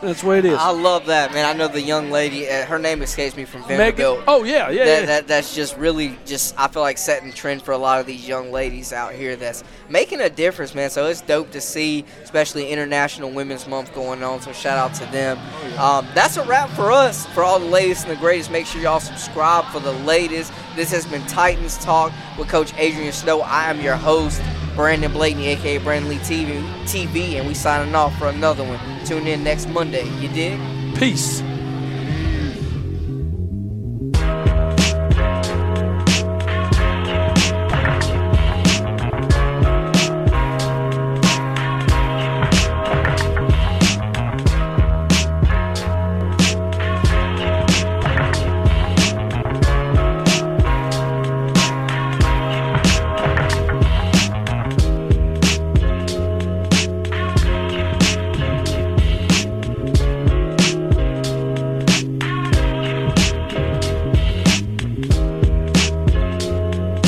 [0.01, 0.57] That's the way it is.
[0.59, 1.45] I love that, man.
[1.45, 2.49] I know the young lady.
[2.49, 4.19] Uh, her name escapes me from Vanderbilt.
[4.19, 4.23] Megan.
[4.27, 5.05] Oh yeah, yeah, that, yeah.
[5.05, 8.27] That, that's just really just I feel like setting trend for a lot of these
[8.27, 10.89] young ladies out here that's making a difference, man.
[10.89, 14.41] So it's dope to see, especially International Women's Month going on.
[14.41, 15.37] So shout out to them.
[15.79, 17.27] Um, that's a wrap for us.
[17.27, 20.51] For all the latest and the greatest, make sure y'all subscribe for the latest.
[20.75, 23.41] This has been Titans Talk with Coach Adrian Snow.
[23.41, 24.41] I am your host.
[24.77, 28.79] Brandon Blakeney, aka Brandon Lee TV, TV, and we signing off for another one.
[29.05, 30.07] Tune in next Monday.
[30.19, 30.59] You dig?
[30.95, 31.41] Peace.